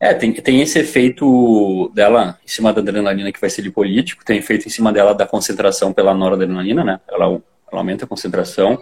[0.00, 4.38] É, tem, tem esse efeito dela em cima da adrenalina que vai ser lipolítico, tem
[4.38, 7.00] efeito em cima dela da concentração pela noradrenalina, né?
[7.08, 7.42] Ela, ela
[7.72, 8.80] aumenta a concentração.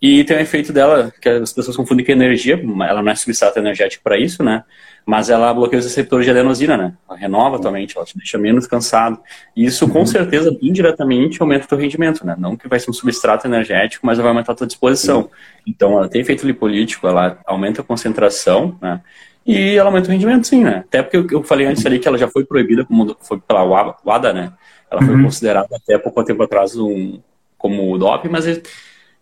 [0.00, 3.58] E tem o efeito dela, que as pessoas confundem com energia, ela não é substrato
[3.58, 4.62] energético para isso, né?
[5.06, 6.94] Mas ela bloqueia os receptores de adenosina, né?
[7.08, 9.18] Ela renova tua mente, ela te deixa menos cansado.
[9.54, 12.34] E isso, com certeza, indiretamente aumenta o teu rendimento, né?
[12.38, 15.30] Não que vai ser um substrato energético, mas vai aumentar a tua disposição.
[15.66, 19.00] Então, ela tem efeito lipolítico, ela aumenta a concentração, né?
[19.46, 20.84] E ela aumenta o rendimento, sim, né?
[20.86, 23.62] Até porque eu falei antes ali que ela já foi proibida como foi pela
[24.04, 24.52] WADA, né?
[24.90, 25.24] Ela foi uhum.
[25.24, 27.20] considerada até pouco tempo atrás um,
[27.56, 28.62] como doping, mas eles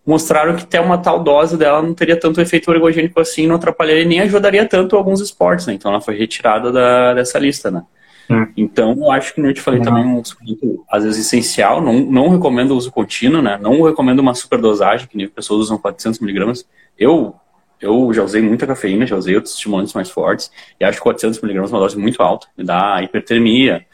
[0.05, 4.05] mostraram que até uma tal dose dela não teria tanto efeito ergogênico assim, não atrapalharia
[4.05, 5.73] nem ajudaria tanto alguns esportes, né?
[5.73, 7.83] Então ela foi retirada da, dessa lista, né?
[8.29, 8.47] Uhum.
[8.57, 9.85] Então, eu acho que, como eu te falei, uhum.
[9.85, 11.81] também é um suplemento, às vezes, essencial.
[11.81, 13.59] Não, não recomendo o uso contínuo, né?
[13.61, 16.67] Não recomendo uma superdosagem, que nem pessoas usam 400 miligramas.
[16.97, 17.35] Eu
[17.81, 21.41] eu já usei muita cafeína, já usei outros estimulantes mais fortes, e acho que 400
[21.41, 23.85] miligramas é uma dose muito alta, me dá hipertermia,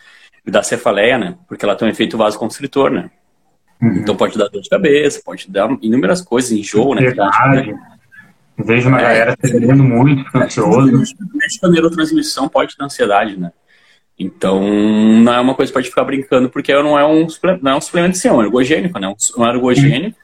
[0.45, 1.35] me dá cefaleia, né?
[1.47, 3.09] Porque ela tem um efeito vasoconstritor, né?
[3.81, 3.97] Uhum.
[3.97, 7.01] Então pode dar dor de cabeça, pode dar inúmeras coisas, enjoo, né?
[7.01, 7.75] Verdade.
[8.57, 10.91] Vejo uma é, galera tremendo muito, ansioso.
[11.33, 13.51] Mexe com a neurotransmissão, pode dar ansiedade, né?
[14.19, 17.25] Então, não é uma coisa que pode ficar brincando, porque não é um,
[17.61, 19.11] não é um suplemento assim, é um ergogênico, né?
[19.35, 20.15] Um ergogênico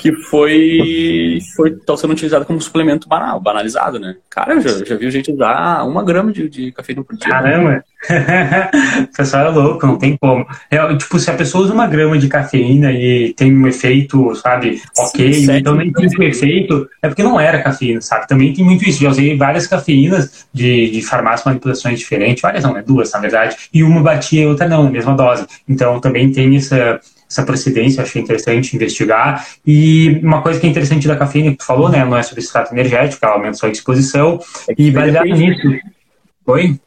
[0.00, 4.16] que foi foi tá sendo utilizado como suplemento banal, banalizado, né?
[4.30, 7.28] Cara, eu já, já vi gente usar uma grama de, de cafeína por dia.
[7.28, 7.84] Caramba!
[9.04, 10.46] o pessoal é louco, não tem como.
[10.70, 14.80] É, tipo, se a pessoa usa uma grama de cafeína e tem um efeito, sabe,
[14.96, 18.26] ok, Sim, então nem tem um efeito, é porque não era cafeína, sabe?
[18.26, 19.02] Também tem muito isso.
[19.02, 22.82] Já usei várias cafeínas de, de farmácia, manipulações diferentes, várias não, né?
[22.86, 25.44] Duas, na verdade, e uma batia e outra não, na mesma dose.
[25.68, 26.98] Então também tem essa
[27.30, 29.46] essa procedência, achei interessante investigar.
[29.64, 32.74] E uma coisa que é interessante da cafeína que tu falou, né, não é substrato
[32.74, 34.40] energético, ela aumenta sua exposição.
[34.68, 35.62] É e baseado nisso.
[36.46, 36.80] Oi?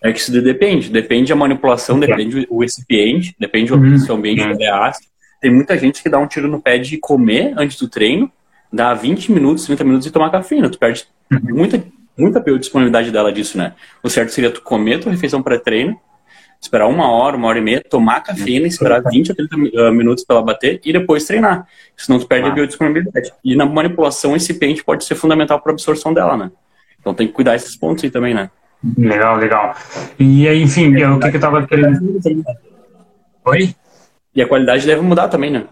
[0.00, 3.98] É que isso depende, depende a manipulação, depende o recipiente, depende uhum.
[3.98, 4.56] se o ambiente uhum.
[4.60, 5.08] é ácido.
[5.40, 8.30] Tem muita gente que dá um tiro no pé de comer antes do treino,
[8.72, 10.70] dá 20 minutos, 30 minutos e tomar cafeína.
[10.70, 11.56] Tu perde uhum.
[11.56, 11.82] muita,
[12.16, 13.72] muita disponibilidade dela disso, né?
[14.00, 15.98] O certo seria tu comer tua refeição pré-treino,
[16.60, 20.24] esperar uma hora, uma hora e meia, tomar cafeína, esperar 20 a 30 ah, minutos
[20.24, 21.66] para ela bater e depois treinar.
[21.96, 22.52] Senão tu perde ah.
[22.52, 23.32] a biodisponibilidade.
[23.44, 26.50] E na manipulação, esse pente pode ser fundamental para a absorção dela, né?
[27.00, 28.50] Então tem que cuidar desses pontos aí também, né?
[28.96, 29.74] Legal, legal.
[30.18, 31.98] E enfim, o que, que eu tava querendo.
[33.44, 33.74] Oi?
[34.34, 35.64] E a qualidade deve mudar também, né?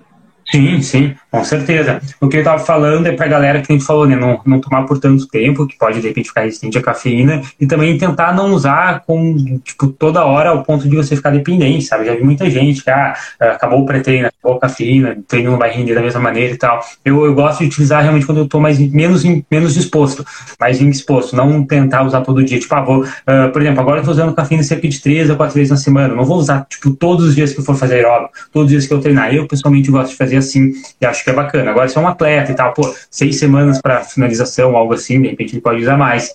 [0.48, 2.00] Sim, sim, com certeza.
[2.20, 4.40] O que eu estava falando é para a galera que a gente falou, né, não,
[4.46, 7.98] não tomar por tanto tempo, que pode de repente ficar resistente à cafeína, e também
[7.98, 12.04] tentar não usar com, tipo, toda hora ao ponto de você ficar dependente, sabe?
[12.04, 15.58] Já vi muita gente que, ah, acabou o pré-treino, acabou a cafeína, o treino não
[15.58, 16.80] vai render da mesma maneira e tal.
[17.04, 20.24] Eu, eu gosto de utilizar realmente quando eu estou mais, menos, menos disposto,
[20.60, 22.60] mais indisposto, não tentar usar todo dia.
[22.60, 25.34] Tipo, ah, vou, uh, por exemplo, agora eu estou usando cafeína cerca de três a
[25.34, 27.96] quatro vezes na semana, não vou usar, tipo, todos os dias que eu for fazer
[27.96, 29.34] aeróbico, todos os dias que eu treinar.
[29.34, 31.70] Eu, pessoalmente, gosto de fazer fazer assim, e acho que é bacana.
[31.70, 35.28] Agora, se é um atleta e tal, pô, seis semanas para finalização, algo assim, de
[35.28, 36.34] repente ele pode usar mais.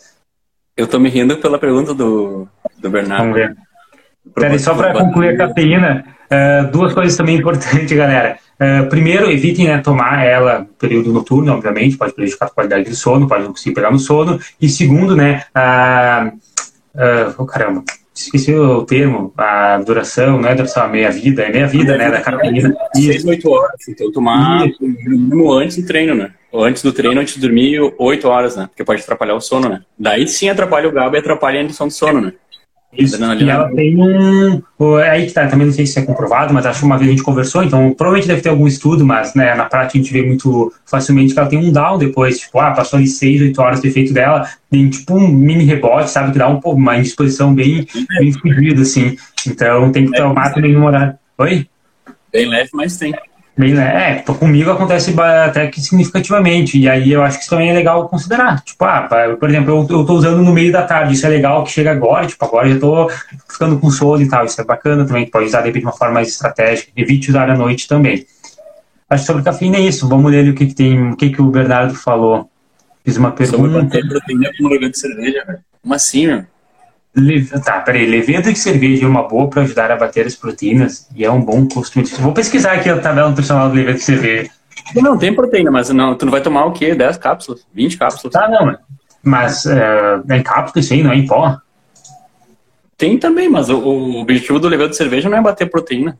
[0.75, 2.47] Eu tô me rindo pela pergunta do,
[2.79, 3.23] do Bernardo.
[3.23, 3.55] Vamos ver.
[4.35, 8.37] Peraí, só para concluir a cafeína, uh, duas coisas também importantes, galera.
[8.59, 12.95] Uh, primeiro, evitem né, tomar ela no período noturno, obviamente, pode prejudicar a qualidade do
[12.95, 14.39] sono, pode não conseguir pegar no sono.
[14.61, 17.83] E segundo, né, uh, uh, oh, caramba,
[18.25, 22.75] esqueci o termo, a duração, não é duração, a meia-vida, é meia-vida, né, da cafeína.
[22.95, 26.31] 6, 8 horas, então tomar no antes do treino, né?
[26.51, 28.67] Ou antes do treino, antes de dormir, 8 horas, né?
[28.67, 29.81] Porque pode atrapalhar o sono, né?
[29.97, 32.33] Daí sim atrapalha o GABA e atrapalha a indução do sono, né?
[32.97, 33.17] Isso.
[33.17, 34.61] E ela tem um.
[34.99, 37.09] É aí que tá, também não sei se é comprovado, mas acho que uma vez
[37.09, 40.11] a gente conversou, então provavelmente deve ter algum estudo, mas né, na prática a gente
[40.11, 43.61] vê muito facilmente que ela tem um down depois, tipo, ah, passou ali 6, 8
[43.61, 47.53] horas do efeito dela, tem tipo um mini rebote, sabe, que dá um, uma indisposição
[47.53, 47.87] bem,
[48.19, 49.15] bem fodida, assim.
[49.47, 51.15] Então tem que tomar também no horário.
[51.37, 51.67] Oi?
[52.31, 53.13] Bem leve, mas tem.
[53.57, 54.23] Bem, né?
[54.25, 58.07] É, comigo acontece até que significativamente, e aí eu acho que isso também é legal
[58.07, 58.61] considerar.
[58.61, 61.63] Tipo, ah, por exemplo, eu, eu tô usando no meio da tarde, isso é legal
[61.63, 63.09] que chega agora, tipo, agora eu tô
[63.49, 65.97] ficando com sono e tal, isso é bacana também, pode usar de repente de uma
[65.97, 68.25] forma mais estratégica, evite usar à noite também.
[69.09, 71.41] Acho que sobre cafeína é isso, vamos ler o que, que tem, o que, que
[71.41, 72.49] o Bernardo falou.
[73.03, 73.57] Fiz uma pergunta.
[73.57, 75.59] Sobre bater proteína com de cerveja, velho.
[75.81, 76.45] Como assim, meu?
[77.65, 78.05] Tá, peraí.
[78.05, 81.41] Leveda de cerveja é uma boa para ajudar a bater as proteínas e é um
[81.41, 82.01] bom custo.
[82.19, 84.49] Vou pesquisar aqui a tabela nutricional do leveda de cerveja.
[84.95, 86.95] Não, tem proteína, mas não, tu não vai tomar o quê?
[86.95, 87.65] 10 cápsulas?
[87.73, 88.33] 20 cápsulas?
[88.33, 88.77] Tá, não.
[89.21, 91.57] Mas é, é em cápsula isso aí, não é em pó?
[92.97, 96.17] Tem também, mas o, o objetivo do leveda de cerveja não é bater proteína.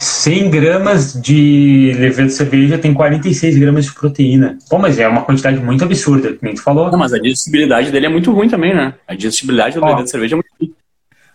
[0.00, 4.56] 100 gramas de levedura de cerveja tem 46 gramas de proteína.
[4.68, 6.90] Pô, mas é uma quantidade muito absurda, que nem tu falou.
[6.90, 8.94] Não, mas a digestibilidade dele é muito ruim também, né?
[9.06, 10.74] A digestibilidade do levedura de cerveja é muito ruim.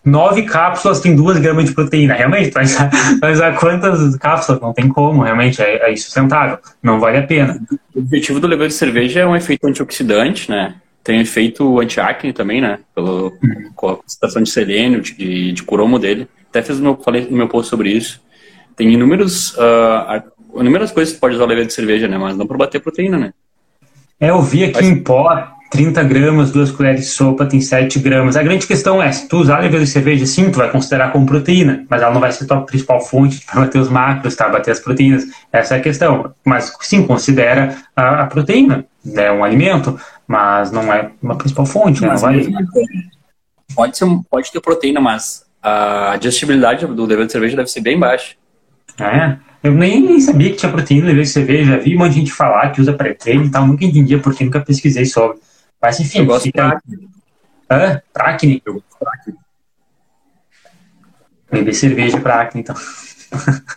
[0.04, 2.16] Nove cápsulas tem duas gramas de proteína.
[2.16, 2.90] Realmente, usar,
[3.22, 4.60] vai usar quantas cápsulas?
[4.60, 6.58] Não tem como, realmente, é, é insustentável.
[6.82, 7.62] Não vale a pena.
[7.94, 10.76] O objetivo do levedura de cerveja é um efeito antioxidante, né?
[11.04, 12.80] Tem um efeito antiacne também, né?
[12.96, 13.72] Pelo, uhum.
[13.76, 16.28] Com a concentração de selênio, de, de cromo dele.
[16.50, 18.25] Até fiz meu, falei no meu post sobre isso.
[18.76, 22.18] Tem inúmeros, uh, inúmeras coisas que pode usar leveza de cerveja, né?
[22.18, 23.34] Mas não para bater proteína, né?
[24.20, 24.88] É, eu vi aqui Mas...
[24.88, 28.36] em pó, 30 gramas, duas colheres de sopa tem 7 gramas.
[28.36, 31.26] A grande questão é, se tu usar leveza de cerveja, sim, tu vai considerar como
[31.26, 34.48] proteína, mas ela não vai ser tua principal fonte para bater os macros, tá?
[34.48, 35.26] Bater as proteínas.
[35.52, 36.34] Essa é a questão.
[36.46, 38.86] Mas sim, considera a, a proteína.
[39.16, 42.10] É um alimento, mas não é uma principal fonte, né?
[42.10, 42.48] Não vai...
[43.76, 48.00] Pode, ser, pode ter proteína, mas a digestibilidade do leveza de cerveja deve ser bem
[48.00, 48.36] baixa.
[49.00, 52.32] É, eu nem, sabia que tinha proteína de cerveja, já vi um monte de gente
[52.32, 55.40] falar que usa pré-treino e tal, nunca entendia porque nunca pesquisei sobre.
[55.82, 56.82] Mas enfim, eu gosto fica...
[56.86, 57.16] de
[57.70, 58.02] Hã?
[58.14, 58.62] Pra acne?
[58.66, 59.36] Eu gosto acne.
[61.52, 62.76] Beber cerveja pra acne, então.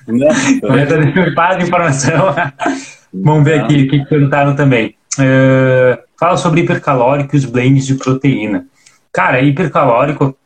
[0.06, 0.28] Não,
[1.34, 2.34] para de informação.
[3.12, 4.94] Vamos ver aqui o que perguntaram também.
[5.18, 8.66] Uh, fala sobre hipercalórico e os blends de proteína.
[9.12, 10.36] Cara, hipercalórico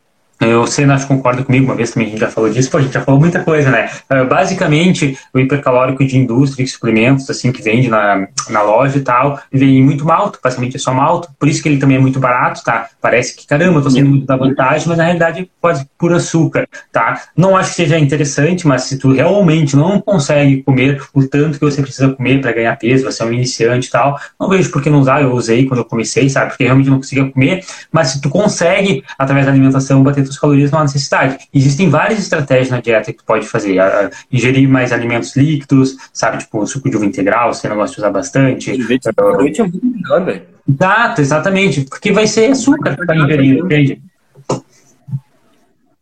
[0.67, 2.83] Sei, acho que concorda comigo, uma vez também a gente já falou disso, pô, a
[2.83, 3.89] gente já falou muita coisa, né?
[4.11, 9.03] Uh, basicamente, o hipercalórico de indústria, de suplementos, assim, que vende na, na loja e
[9.03, 12.19] tal, vem muito malto, basicamente é só malto, por isso que ele também é muito
[12.19, 12.89] barato, tá?
[13.01, 16.13] Parece que, caramba, eu tô sendo muito da vantagem, mas na realidade é quase por
[16.13, 17.23] açúcar, tá?
[17.37, 21.65] Não acho que seja interessante, mas se tu realmente não consegue comer o tanto que
[21.65, 24.83] você precisa comer para ganhar peso, você é um iniciante e tal, não vejo por
[24.83, 26.51] que não usar, eu usei quando eu comecei, sabe?
[26.51, 30.71] Porque realmente não conseguia comer, mas se tu consegue, através da alimentação, bater suas calorias,
[30.71, 31.39] não há necessidade.
[31.53, 33.79] Existem várias estratégias na dieta que tu pode fazer.
[33.79, 36.39] A, a, ingerir mais alimentos líquidos, sabe?
[36.39, 38.73] Tipo, suco de uva integral, você não gosta de usar bastante.
[38.73, 40.43] Leite é muito melhor, velho.
[40.69, 41.83] Exato, exatamente.
[41.83, 44.03] Porque vai ser açúcar que tá ingerindo, entende?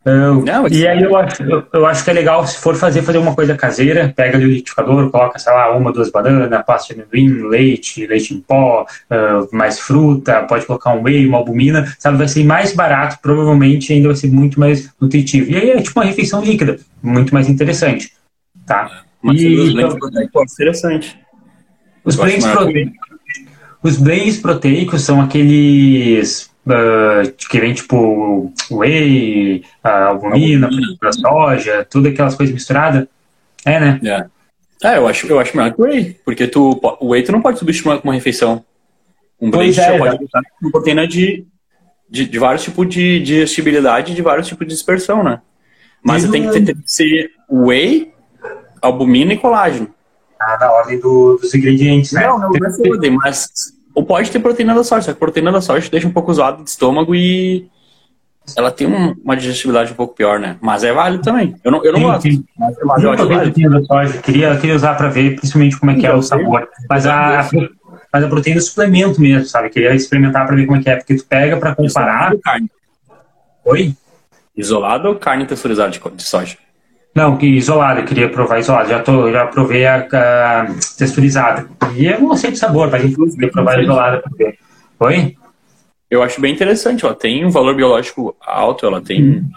[0.03, 3.03] Eu, não, e aí eu acho, eu, eu, acho que é legal, se for fazer,
[3.03, 6.95] fazer uma coisa caseira, pega ali o liquidificador, coloca, sei lá, uma, duas bananas, pasta
[6.95, 11.85] de amendoim, leite, leite em pó, uh, mais fruta, pode colocar um whey, uma albumina,
[11.99, 15.51] sabe, vai ser mais barato, provavelmente ainda vai ser muito mais nutritivo.
[15.51, 18.11] E aí é tipo uma refeição líquida, muito mais interessante,
[18.65, 19.03] tá?
[19.21, 19.71] Mas e,
[20.47, 21.19] ser interessante.
[22.03, 22.93] Os blends, proteicos,
[23.83, 30.69] os blends proteicos são aqueles uh, que vem tipo whey, uh, albumina,
[31.01, 33.07] da soja, tudo aquelas coisas misturadas.
[33.65, 33.99] É, né?
[34.03, 34.25] É.
[34.83, 37.41] É, eu acho, eu acho melhor que o whey, porque tu, o whey tu não
[37.41, 38.65] pode substituir com uma refeição.
[39.39, 41.45] Um blend é, pode usar com proteína de,
[42.09, 45.41] de, de, vários tipos de digestibilidade de vários tipos de dispersão, né?
[46.03, 48.11] Mas tem que, ter, tem que ser whey,
[48.81, 49.93] albumina e colágeno.
[50.39, 52.25] Ah, na ordem do, dos ingredientes, né?
[52.25, 53.51] Não, não, não é ordem, mas
[53.93, 56.33] ou pode ter proteína da soja, só que a proteína da soja deixa um pouco
[56.33, 57.69] zoado de estômago e
[58.55, 60.57] ela tem um, uma digestibilidade um pouco pior, né?
[60.61, 61.55] Mas é válido também.
[61.63, 62.21] Eu não, eu não sim, gosto.
[62.23, 62.45] Sim.
[62.57, 63.69] Mas, mas eu, acho válido.
[63.69, 64.17] Da soja.
[64.19, 66.67] Queria, queria usar para ver, principalmente como é que é o sabor.
[66.89, 67.49] Mas a,
[68.11, 69.69] mas a proteína é suplemento mesmo, sabe?
[69.69, 72.35] Queria experimentar para ver como é que é, porque tu pega para comparar.
[72.43, 72.69] Carne.
[73.63, 73.95] Oi?
[74.57, 76.57] Isolado ou carne texturizada de, de soja?
[77.13, 78.89] Não, que isolada, queria provar isolada.
[78.89, 80.65] Já, tô, já provei a, a
[80.97, 81.67] texturizada.
[81.95, 84.21] E eu não sei de sabor, mas gente queria provar isolada.
[84.21, 84.57] Porque...
[84.99, 85.35] Oi?
[86.09, 89.23] Eu acho bem interessante, ela tem um valor biológico alto, ela tem.
[89.23, 89.49] Hum.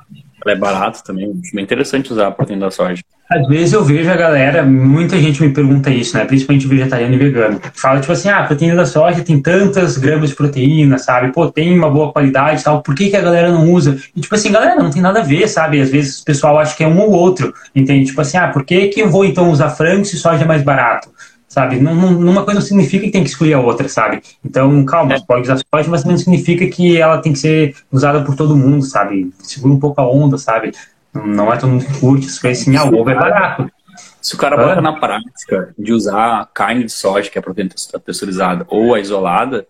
[0.44, 1.32] Ela é barata também.
[1.42, 3.02] Acho bem interessante usar a proteína da soja.
[3.30, 6.26] Às vezes eu vejo a galera, muita gente me pergunta isso, né?
[6.26, 7.60] Principalmente vegetariano e vegano.
[7.74, 11.32] Fala tipo assim, ah, a proteína da soja tem tantas gramas de proteína, sabe?
[11.32, 13.96] Pô, tem uma boa qualidade e tal, por que, que a galera não usa?
[14.14, 15.80] E tipo assim, galera, não tem nada a ver, sabe?
[15.80, 18.06] Às vezes o pessoal acha que é um ou outro, entende?
[18.06, 20.62] Tipo assim, ah, por que, que eu vou então usar frango se soja é mais
[20.62, 21.08] barato?
[21.54, 21.76] Sabe?
[21.76, 24.20] Numa coisa não significa que tem que escolher a outra, sabe?
[24.44, 25.20] Então, calma, é.
[25.20, 28.84] pode usar soja, mas não significa que ela tem que ser usada por todo mundo,
[28.84, 29.32] sabe?
[29.38, 30.72] Segura um pouco a onda, sabe?
[31.14, 33.70] Não é todo mundo que curte, isso assim, ah, o ovo é barato.
[34.20, 37.70] Se o cara bota na prática de usar carne de soja, que é proteína
[38.04, 39.64] texturizada, ou a isolada,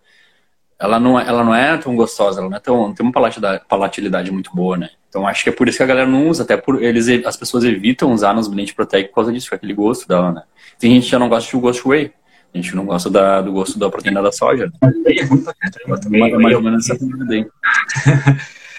[0.78, 3.12] ela não, é, ela não é tão gostosa, ela não, é tão, não tem uma
[3.68, 4.90] palatilidade muito boa, né?
[5.08, 7.36] Então acho que é por isso que a galera não usa, até por eles as
[7.36, 10.42] pessoas evitam usar nos blends proteicos por causa disso, aquele gosto dela, né?
[10.78, 12.12] Tem gente que já não gosta do gosto whey,
[12.52, 14.70] a gente não gosta da, do gosto da proteína da soja.
[14.82, 16.98] É muito mais, mais ou menos essa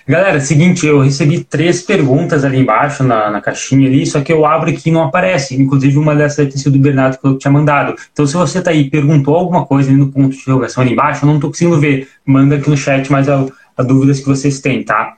[0.07, 4.45] Galera, seguinte, eu recebi três perguntas ali embaixo na, na caixinha ali, só que eu
[4.45, 5.59] abro aqui e não aparece.
[5.59, 7.95] Inclusive, uma dessas deve ter sido do Bernardo que eu tinha mandado.
[8.13, 11.25] Então, se você tá aí perguntou alguma coisa ali no ponto de interrogação ali embaixo,
[11.25, 12.07] eu não tô conseguindo ver.
[12.23, 15.15] Manda aqui no chat mais a, a dúvidas que vocês têm, tá?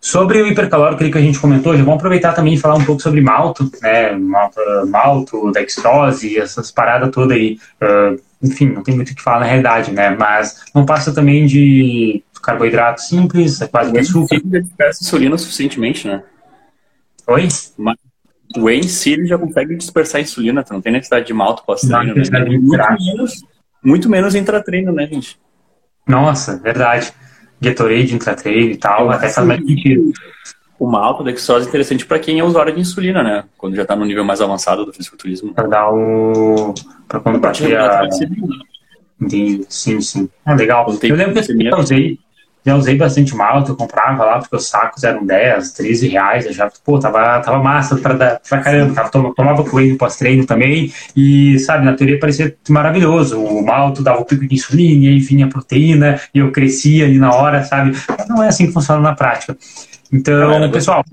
[0.00, 3.02] Sobre o hipercalórico que a gente comentou, já vamos aproveitar também e falar um pouco
[3.02, 4.12] sobre malto, né?
[4.12, 7.58] Malto, malto dextrose, essas paradas todas aí.
[7.80, 10.16] Uh, enfim, não tem muito o que falar na realidade, né?
[10.18, 14.36] Mas não passa também de carboidrato simples, é quase açúcar.
[14.36, 16.22] O insulina suficientemente, né?
[17.26, 17.48] Oi?
[17.76, 17.96] Mas
[18.56, 21.64] o whey em si já consegue dispersar a insulina, tu não tem necessidade de malto
[21.64, 22.14] pós-treino.
[22.14, 22.44] Né?
[22.44, 23.44] Muito menos,
[23.82, 25.38] muito menos intratreino, né, gente?
[26.06, 27.12] Nossa, verdade.
[27.60, 30.12] Gatorade, intratreino e tal, até faz mais sentido.
[30.78, 33.44] O malto dextrose é interessante para quem é usuário de insulina, né?
[33.56, 35.54] Quando já está no nível mais avançado do fisiculturismo.
[35.54, 36.74] Para dar o...
[37.08, 38.06] para quando bater a...
[39.20, 40.28] Entendi, sim, sim.
[40.44, 40.86] É legal.
[41.02, 42.18] Eu lembro que eu usei,
[42.64, 46.70] já usei bastante malta, eu comprava lá, porque os sacos eram 10, 13 reais, já,
[46.84, 51.94] pô, tava, tava massa pra, pra caramba, tava, tomava coelho pós-treino também, e, sabe, na
[51.94, 56.20] teoria parecia maravilhoso, o malto dava o pico de insulina, e aí vinha a proteína,
[56.34, 59.56] e eu crescia ali na hora, sabe, mas não é assim que funciona na prática.
[60.10, 61.04] Então, é, pessoal,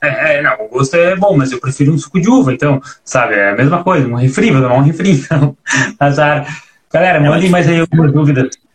[0.00, 2.80] é, é, não, o gosto é bom, mas eu prefiro um suco de uva, então,
[3.04, 5.56] sabe, é a mesma coisa, um refri, vou tomar um refri, então,
[5.98, 6.46] azar.
[6.92, 8.67] Galera, mandem mais aí algumas dúvidas.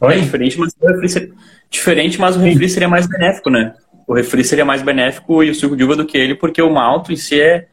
[0.00, 0.14] Oi?
[0.14, 1.32] É diferente, mas o refri seria,
[1.70, 3.74] diferente, mas o refri seria mais benéfico, né?
[4.06, 6.70] O refri seria mais benéfico e o suco de uva do que ele, porque o
[6.70, 7.66] malto em si é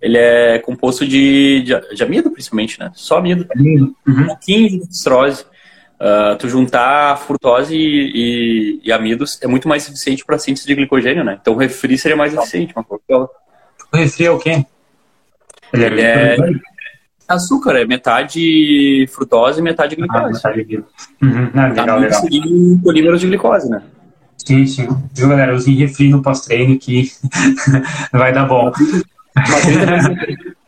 [0.00, 2.90] ele é composto de, de, de amido, principalmente, né?
[2.94, 3.48] Só amido.
[3.56, 3.94] Uhum.
[4.06, 5.46] Um pouquinho de dextrose.
[5.94, 10.74] Uh, tu juntar frutose e, e, e, amidos é muito mais eficiente para síntese de
[10.74, 11.38] glicogênio, né?
[11.40, 12.74] Então o refri seria mais eficiente.
[12.76, 14.66] Uma O refri é o quê?
[15.72, 16.36] Ele, Ele é,
[17.28, 20.18] açúcar, é metade frutose e metade glicose.
[20.18, 20.60] Ah, metade
[21.22, 21.50] uhum.
[21.54, 22.22] ah, legal, legal.
[22.82, 23.82] polímeros de glicose, né?
[24.44, 24.88] Sim, sim.
[25.14, 25.54] Viu, galera?
[25.54, 27.10] Usem refri no pós-treino que
[28.12, 28.70] vai dar bom.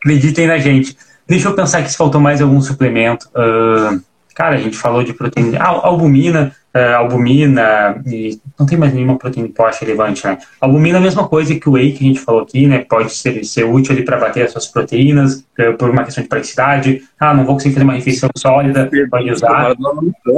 [0.01, 0.97] Acreditem na gente.
[1.27, 3.29] Deixa eu pensar que se faltou mais algum suplemento.
[3.29, 4.01] Uh,
[4.33, 5.59] cara, a gente falou de proteína.
[5.59, 10.37] Ah, albumina, uh, albumina, e não tem mais nenhuma proteína que eu acho relevante, né?
[10.61, 12.85] Albumina é a mesma coisa que o whey que a gente falou aqui, né?
[12.87, 16.29] Pode ser, ser útil ali para bater as suas proteínas, uh, por uma questão de
[16.29, 17.01] praticidade.
[17.19, 19.75] Ah, não vou conseguir fazer uma refeição sólida, pode usar.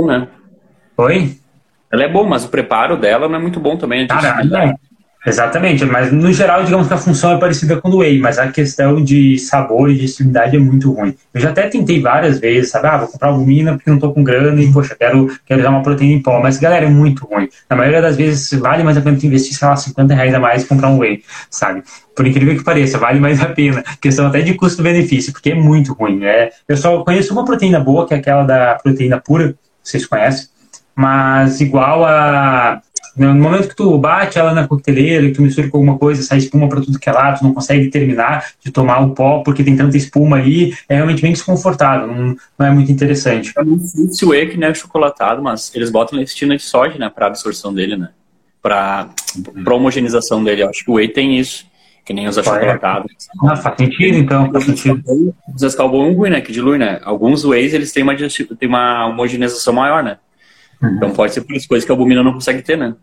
[0.07, 0.27] Né?
[0.97, 1.37] Oi?
[1.91, 4.07] Ela é boa, mas o preparo dela não é muito bom também.
[4.07, 4.88] Cara, é.
[5.25, 8.47] Exatamente, mas no geral, digamos que a função é parecida com o Whey, mas a
[8.47, 11.13] questão de sabor e de digestibilidade é muito ruim.
[11.33, 12.87] Eu já até tentei várias vezes, sabe?
[12.87, 15.83] Ah, vou comprar albumina porque não tô com grana e, poxa, quero, quero usar uma
[15.83, 16.39] proteína em pó.
[16.41, 17.49] Mas, galera, é muito ruim.
[17.69, 20.63] Na maioria das vezes, vale mais a pena investir, sei lá, 50 reais a mais
[20.63, 21.83] e comprar um Whey, sabe?
[22.15, 23.83] Por incrível que pareça, vale mais a pena.
[24.01, 26.23] Questão até de custo-benefício, porque é muito ruim.
[26.23, 29.53] É, eu só conheço uma proteína boa, que é aquela da proteína pura,
[29.83, 30.47] vocês conhecem,
[30.95, 32.81] mas igual a
[33.15, 36.37] no momento que tu bate ela na coqueteleira, que tu mistura com alguma coisa, sai
[36.37, 39.63] espuma para tudo que é lado, tu não consegue terminar de tomar o pó porque
[39.63, 43.51] tem tanta espuma ali, é realmente bem desconfortável, não, não é muito interessante.
[43.55, 46.63] Eu não sei se o whey que não é chocolatado, mas eles botam lectina de
[46.63, 48.09] soja, né, para absorção dele, né,
[48.61, 49.09] para
[49.67, 50.63] homogenização dele.
[50.63, 51.65] Eu acho que o whey tem isso,
[52.05, 53.11] que nem os achocolatados.
[53.43, 55.03] Ah, faz sentido então, faz sentido.
[55.53, 59.73] Os escalbon ruim, né, que dilui, né, alguns wheys eles têm uma, têm uma homogenização
[59.73, 60.17] maior, né.
[60.81, 60.95] Uhum.
[60.95, 62.95] Então pode ser por isso, coisa que a albumina não consegue ter, né?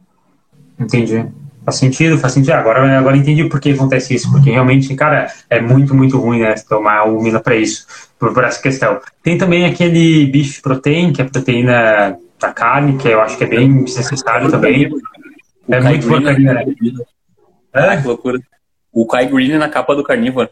[0.79, 1.27] Entendi.
[1.65, 2.53] Faz sentido, faz sentido.
[2.53, 6.55] Agora, agora entendi por que acontece isso, porque realmente, cara, é muito, muito ruim, né,
[6.69, 7.87] tomar albumina para isso,
[8.19, 9.01] por, por, essa questão.
[9.23, 13.43] Tem também aquele beef protein, que é a proteína da carne, que eu acho que
[13.43, 14.87] é bem necessário também.
[14.87, 16.65] O é muito porcaria, né?
[17.73, 18.39] Ah, que loucura.
[18.93, 20.49] O Kai Green na capa do carnívoro.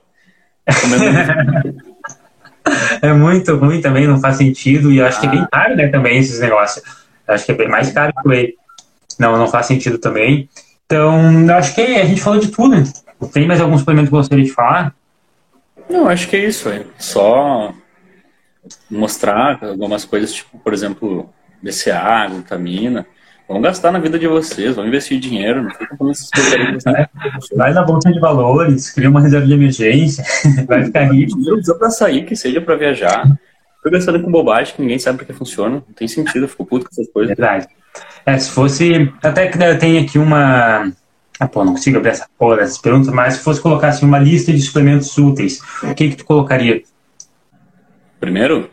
[3.01, 5.21] é muito ruim também, não faz sentido, e eu acho ah.
[5.21, 7.04] que é bem caro, né, também, esses negócios.
[7.27, 8.55] Acho que é bem mais caro que o whey.
[9.19, 10.49] Não, não faz sentido também.
[10.87, 12.83] Então, acho que a gente falou de tudo.
[13.33, 14.95] Tem mais algum suplemento que gostaria de falar?
[15.89, 16.69] Não, acho que é isso.
[16.69, 17.73] É só
[18.91, 21.31] mostrar algumas coisas, tipo, por exemplo,
[21.63, 23.07] BCA, glutamina.
[23.47, 26.85] Vamos gastar na vida de vocês, vamos investir dinheiro, não fica com essas coisas.
[26.85, 27.07] Né?
[27.55, 30.25] Vai na bolsa de valores, cria uma reserva de emergência,
[30.67, 31.37] vai ficar rico.
[31.37, 33.27] Dinheiro usa pra sair, que seja pra viajar.
[33.85, 35.75] Fico gastando com bobagem que ninguém sabe pra que funciona.
[35.75, 37.37] Não tem sentido, eu fico puto com essas coisas.
[37.37, 37.69] Verdade.
[38.25, 39.13] É, se fosse.
[39.23, 40.91] Até que tem aqui uma.
[41.39, 44.19] Ah, pô, não consigo abrir essa porra dessas perguntas, mas se fosse colocar assim, uma
[44.19, 46.83] lista de suplementos úteis, o que que tu colocaria?
[48.19, 48.71] Primeiro?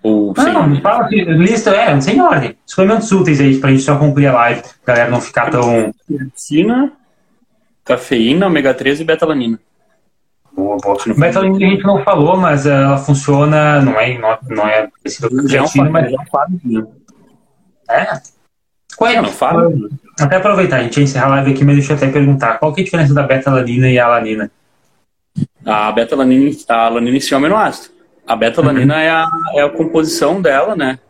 [0.00, 2.56] Ou não, não, fala que lista é, sem ordem.
[2.64, 5.92] Suplementos úteis aí, pra gente só concluir a live, galera não ficar tão.
[6.06, 6.92] Creatina,
[7.84, 9.58] cafeína, ômega 3 e betalanina.
[10.54, 10.96] Boa, boa.
[11.16, 15.36] Betalanina a gente não falou, mas ela funciona, não é, não, não é parecida com
[15.36, 16.12] creatina, mas.
[17.90, 18.20] É?
[18.96, 19.72] Qual é, não, fala.
[20.20, 22.58] Até aproveitar, a gente ia encerrar a live aqui, mas deixa eu até perguntar.
[22.58, 24.50] Qual que é a diferença da beta-alanina e a alanina?
[25.66, 27.92] A beta-alanina, a alanina em si é um aminoácido.
[28.26, 29.00] A beta-alanina uhum.
[29.00, 31.00] é, a, é a composição dela, né?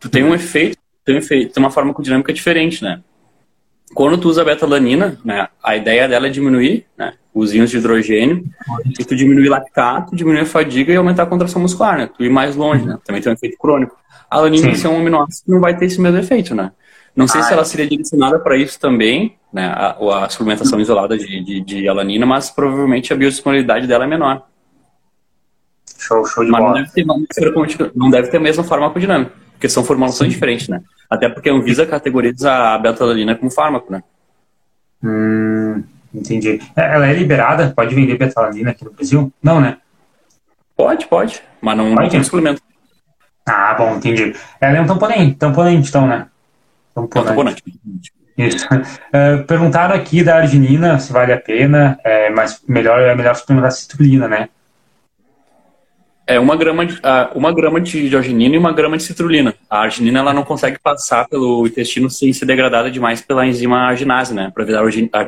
[0.00, 3.00] Tu tem um efeito, tem um efeito, tem uma farmacodinâmica diferente, né?
[3.94, 8.44] Quando tu usa beta-alanina, né, a ideia dela é diminuir né, os íons de hidrogênio,
[8.98, 12.06] e tu diminuir lactato, diminuir a fadiga e aumentar a contração muscular, né?
[12.06, 12.96] Tu ir mais longe, né?
[13.04, 13.96] Também tem um efeito crônico.
[14.30, 16.70] A alanina é um aminoácido que não vai ter esse mesmo efeito, né?
[17.16, 21.16] Não sei ah, se ela seria direcionada para isso também, né, a, a suplementação isolada
[21.16, 24.42] de, de, de, alanina, mas provavelmente a biodisponibilidade dela é menor.
[25.96, 26.74] Show, show de mas bola.
[26.74, 30.34] Não deve, ter, não deve ter a mesma farmacodinâmica, porque são formulações Sim.
[30.34, 30.82] diferentes, né?
[31.08, 34.02] Até porque a Anvisa categoriza a betalanina como fármaco, né?
[35.04, 36.60] Hum, entendi.
[36.76, 37.72] É, ela é liberada?
[37.74, 39.32] Pode vender betalanina aqui no Brasil?
[39.42, 39.78] Não, né?
[40.76, 42.02] Pode, pode, mas não, pode?
[42.02, 42.62] não tem suplemento.
[43.46, 44.34] Ah, bom, entendi.
[44.60, 46.26] Ela é um tamponente, tamponente então, né?
[46.94, 47.62] Tamponante.
[48.36, 48.66] Isso.
[48.66, 53.68] Uh, perguntaram aqui da arginina se vale a pena, é, mas melhor, é melhor suplementar
[53.68, 54.48] a citrulina, né?
[56.26, 59.54] É uma grama, de, uh, uma grama de arginina e uma grama de citrulina.
[59.68, 64.32] A arginina ela não consegue passar pelo intestino sem ser degradada demais pela enzima arginase,
[64.32, 64.50] né?
[64.54, 64.82] Para virar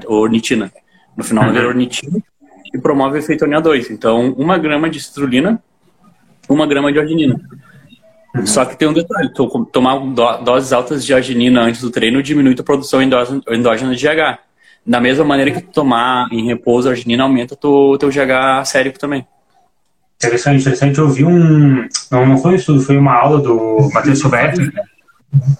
[0.06, 0.72] ornitina.
[1.14, 1.52] No final, uhum.
[1.52, 2.18] vira ornitina
[2.72, 3.90] e promove o efeito ONA2.
[3.90, 5.62] Então, uma grama de citrulina,
[6.48, 7.38] uma grama de arginina.
[8.44, 9.30] Só que tem um detalhe,
[9.72, 9.98] tomar
[10.42, 14.38] doses altas de arginina antes do treino diminui a produção endógena de GH.
[14.86, 19.26] Da mesma maneira que tomar em repouso arginina aumenta o teu GH sérico também.
[20.16, 20.98] Interessante, interessante.
[20.98, 21.86] Eu vi um.
[22.10, 24.72] Não, não foi um estudo, foi uma aula do Matheus Silvestre,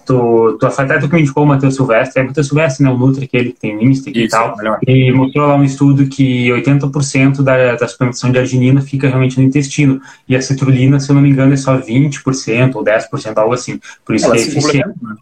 [0.05, 2.89] Tu, tu, até tu que me indicou o Matheus Silvestre, é o Matheus Silvestre, né,
[2.89, 4.79] o Nutri, aquele que tem Insta e tal, melhor.
[4.87, 9.45] e mostrou lá um estudo que 80% da, da suplementação de arginina fica realmente no
[9.45, 13.53] intestino, e a citrulina, se eu não me engano, é só 20% ou 10%, algo
[13.53, 14.87] assim, por isso Ela que é eficiente.
[15.01, 15.15] Né?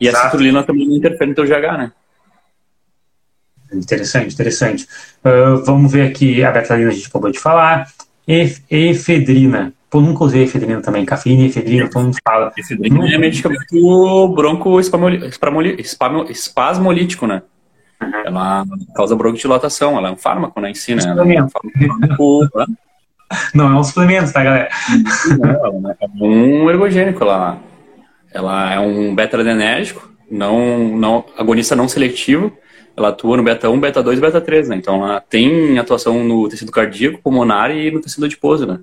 [0.00, 0.26] E Exato.
[0.26, 1.92] a citrulina também não interfere no teu GH, né?
[3.72, 4.86] Interessante, interessante.
[5.24, 7.86] Uh, vamos ver aqui, a betalina a gente acabou de falar,
[8.26, 11.04] efedrina, Pô, nunca usei efedrina também.
[11.04, 12.52] Cafeína e efedrina, todo mundo fala.
[12.58, 17.42] Efedrina é medicamento bronco espasmolítico, né?
[18.02, 18.10] Uhum.
[18.26, 18.64] Ela
[18.94, 21.02] causa broncodilatação, ela é um fármaco, né, em si, né?
[21.02, 22.48] É um fármaco,
[23.54, 24.68] Não é um suplemento, tá, galera?
[25.38, 27.58] Não, é um ergogênico, ela,
[28.32, 32.52] ela é um beta-adrenérgico, não, não, agonista não seletivo,
[32.96, 34.76] ela atua no beta 1, beta 2 e beta 3, né?
[34.76, 38.80] Então ela tem atuação no tecido cardíaco, pulmonar e no tecido adiposo, né?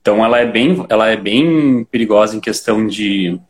[0.00, 3.40] Então ela é bem, ela é bem perigosa em questão de,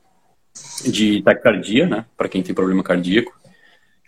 [0.84, 2.04] de taquicardia, né?
[2.16, 3.32] Para quem tem problema cardíaco.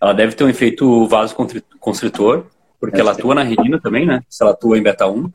[0.01, 2.45] Ela deve ter um efeito vasoconstritor,
[2.79, 4.21] porque ela atua na retina também, né?
[4.29, 5.33] Se ela atua em beta 1.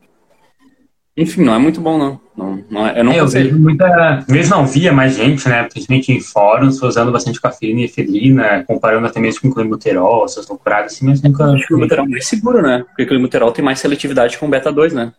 [1.20, 2.20] Enfim, não é muito bom, não.
[2.34, 4.24] não, não é, eu não é, eu vejo muita.
[4.26, 5.64] Mesmo não via mais gente, né?
[5.64, 10.94] Principalmente em fóruns, usando bastante cafeína e efedrina, comparando até mesmo com climuterol, essas loucuradas
[10.94, 11.44] assim, mas nunca.
[11.44, 12.86] Acho que o climuterol é mais seguro, né?
[12.88, 15.12] Porque o climuterol tem mais seletividade com beta 2, né?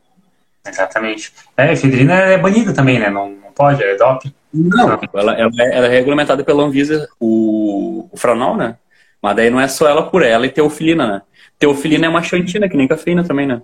[0.68, 1.32] Exatamente.
[1.56, 3.12] É, a efedrina é banida também, né?
[3.12, 4.34] Não, não pode, é doping.
[4.52, 5.00] Não, não.
[5.14, 8.76] Ela, ela, é, ela, é regulamentada pela Anvisa, o, o franol, né?
[9.22, 11.22] Mas daí não é só ela por ela e teofilina, né?
[11.60, 13.62] Teofilina é uma xantina, que nem cafeína também, né?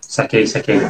[0.00, 0.80] Saquei, saquei.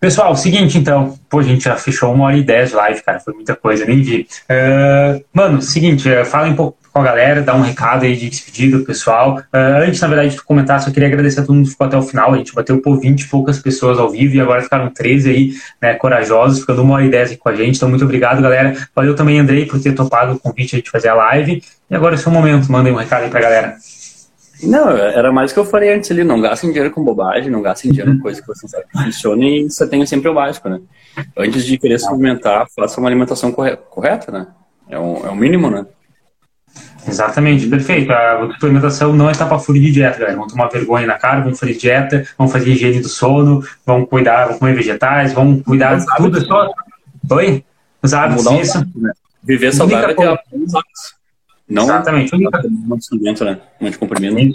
[0.00, 1.18] Pessoal, seguinte então.
[1.28, 3.20] Pô, a gente já fechou uma hora e dez live, cara.
[3.20, 4.26] Foi muita coisa, nem vi.
[4.48, 8.30] Uh, mano, seguinte, uh, fala um pouco com a galera, dá um recado aí de
[8.30, 9.38] despedida pessoal.
[9.38, 11.98] Uh, antes, na verdade, de comentar, só queria agradecer a todo mundo que ficou até
[11.98, 12.32] o final.
[12.32, 15.52] A gente bateu por 20 e poucas pessoas ao vivo e agora ficaram 13 aí,
[15.82, 17.76] né, corajosos, ficando uma hora e dez aqui com a gente.
[17.76, 18.74] Então, muito obrigado, galera.
[18.96, 21.62] Valeu também, Andrei, por ter topado o convite de fazer a live.
[21.90, 23.76] E agora é o seu momento, mandem um recado aí pra galera.
[24.62, 27.62] Não, era mais o que eu falei antes ali, não gastem dinheiro com bobagem, não
[27.62, 30.68] gastem dinheiro com coisa que você sabe que funciona e você tenha sempre o básico,
[30.68, 30.80] né?
[31.36, 34.46] Antes de querer suplementar, faça uma alimentação correta, né?
[34.88, 35.86] É o, é o mínimo, né?
[37.06, 38.12] Exatamente, perfeito.
[38.12, 40.36] A suplementação não é tapa-fúria de dieta, galera.
[40.36, 44.44] Vamos tomar vergonha na cara, vamos fazer dieta, vamos fazer higiene do sono, vamos cuidar,
[44.44, 46.40] vamos comer vegetais, vamos cuidar de tudo.
[46.44, 46.70] Só...
[47.30, 47.64] Oi?
[48.02, 48.78] Os hábitos, isso.
[48.96, 49.12] né?
[49.42, 51.19] Viver saudável é ter hábitos.
[51.70, 52.34] Não Exatamente.
[52.34, 52.62] Única...
[52.66, 53.58] Um suplemento, né?
[53.80, 54.54] Um comprimido.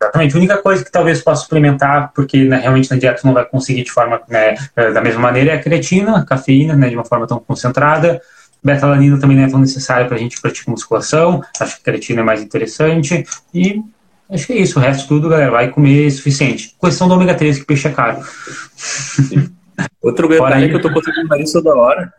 [0.00, 0.34] Exatamente.
[0.34, 3.84] A única coisa que talvez possa suplementar, porque né, realmente na dieta não vai conseguir
[3.84, 7.26] de forma né, da mesma maneira, é a creatina, a cafeína, né, de uma forma
[7.26, 8.20] tão concentrada.
[8.62, 11.42] Betalanina também não é tão necessária para a gente praticar musculação.
[11.58, 13.24] Acho que a creatina é mais interessante.
[13.52, 13.82] E
[14.30, 14.78] acho que é isso.
[14.78, 16.76] O resto tudo, galera, vai comer suficiente.
[16.80, 18.18] Questão do ômega 3, que peixe é caro.
[20.00, 22.12] Outro detalhe que eu tô conseguindo isso toda hora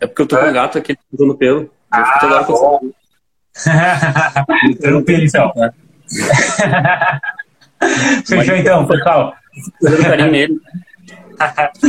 [0.00, 1.60] é porque eu tô com um gato aqui usando pelo.
[1.60, 2.92] Eu ah, toda hora com
[4.80, 5.52] Tranquilo, então.
[8.26, 9.34] Fechou então, pessoal.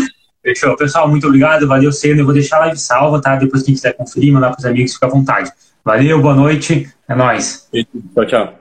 [0.44, 0.76] Fechou.
[0.76, 1.68] Pessoal, muito obrigado.
[1.68, 2.22] Valeu, cedo.
[2.22, 3.36] Eu vou deixar a live salva, tá?
[3.36, 5.52] Depois quem quiser conferir, mandar para os amigos, fica à vontade.
[5.84, 6.90] Valeu, boa noite.
[7.08, 7.68] É nóis.
[8.14, 8.61] Tchau, tchau.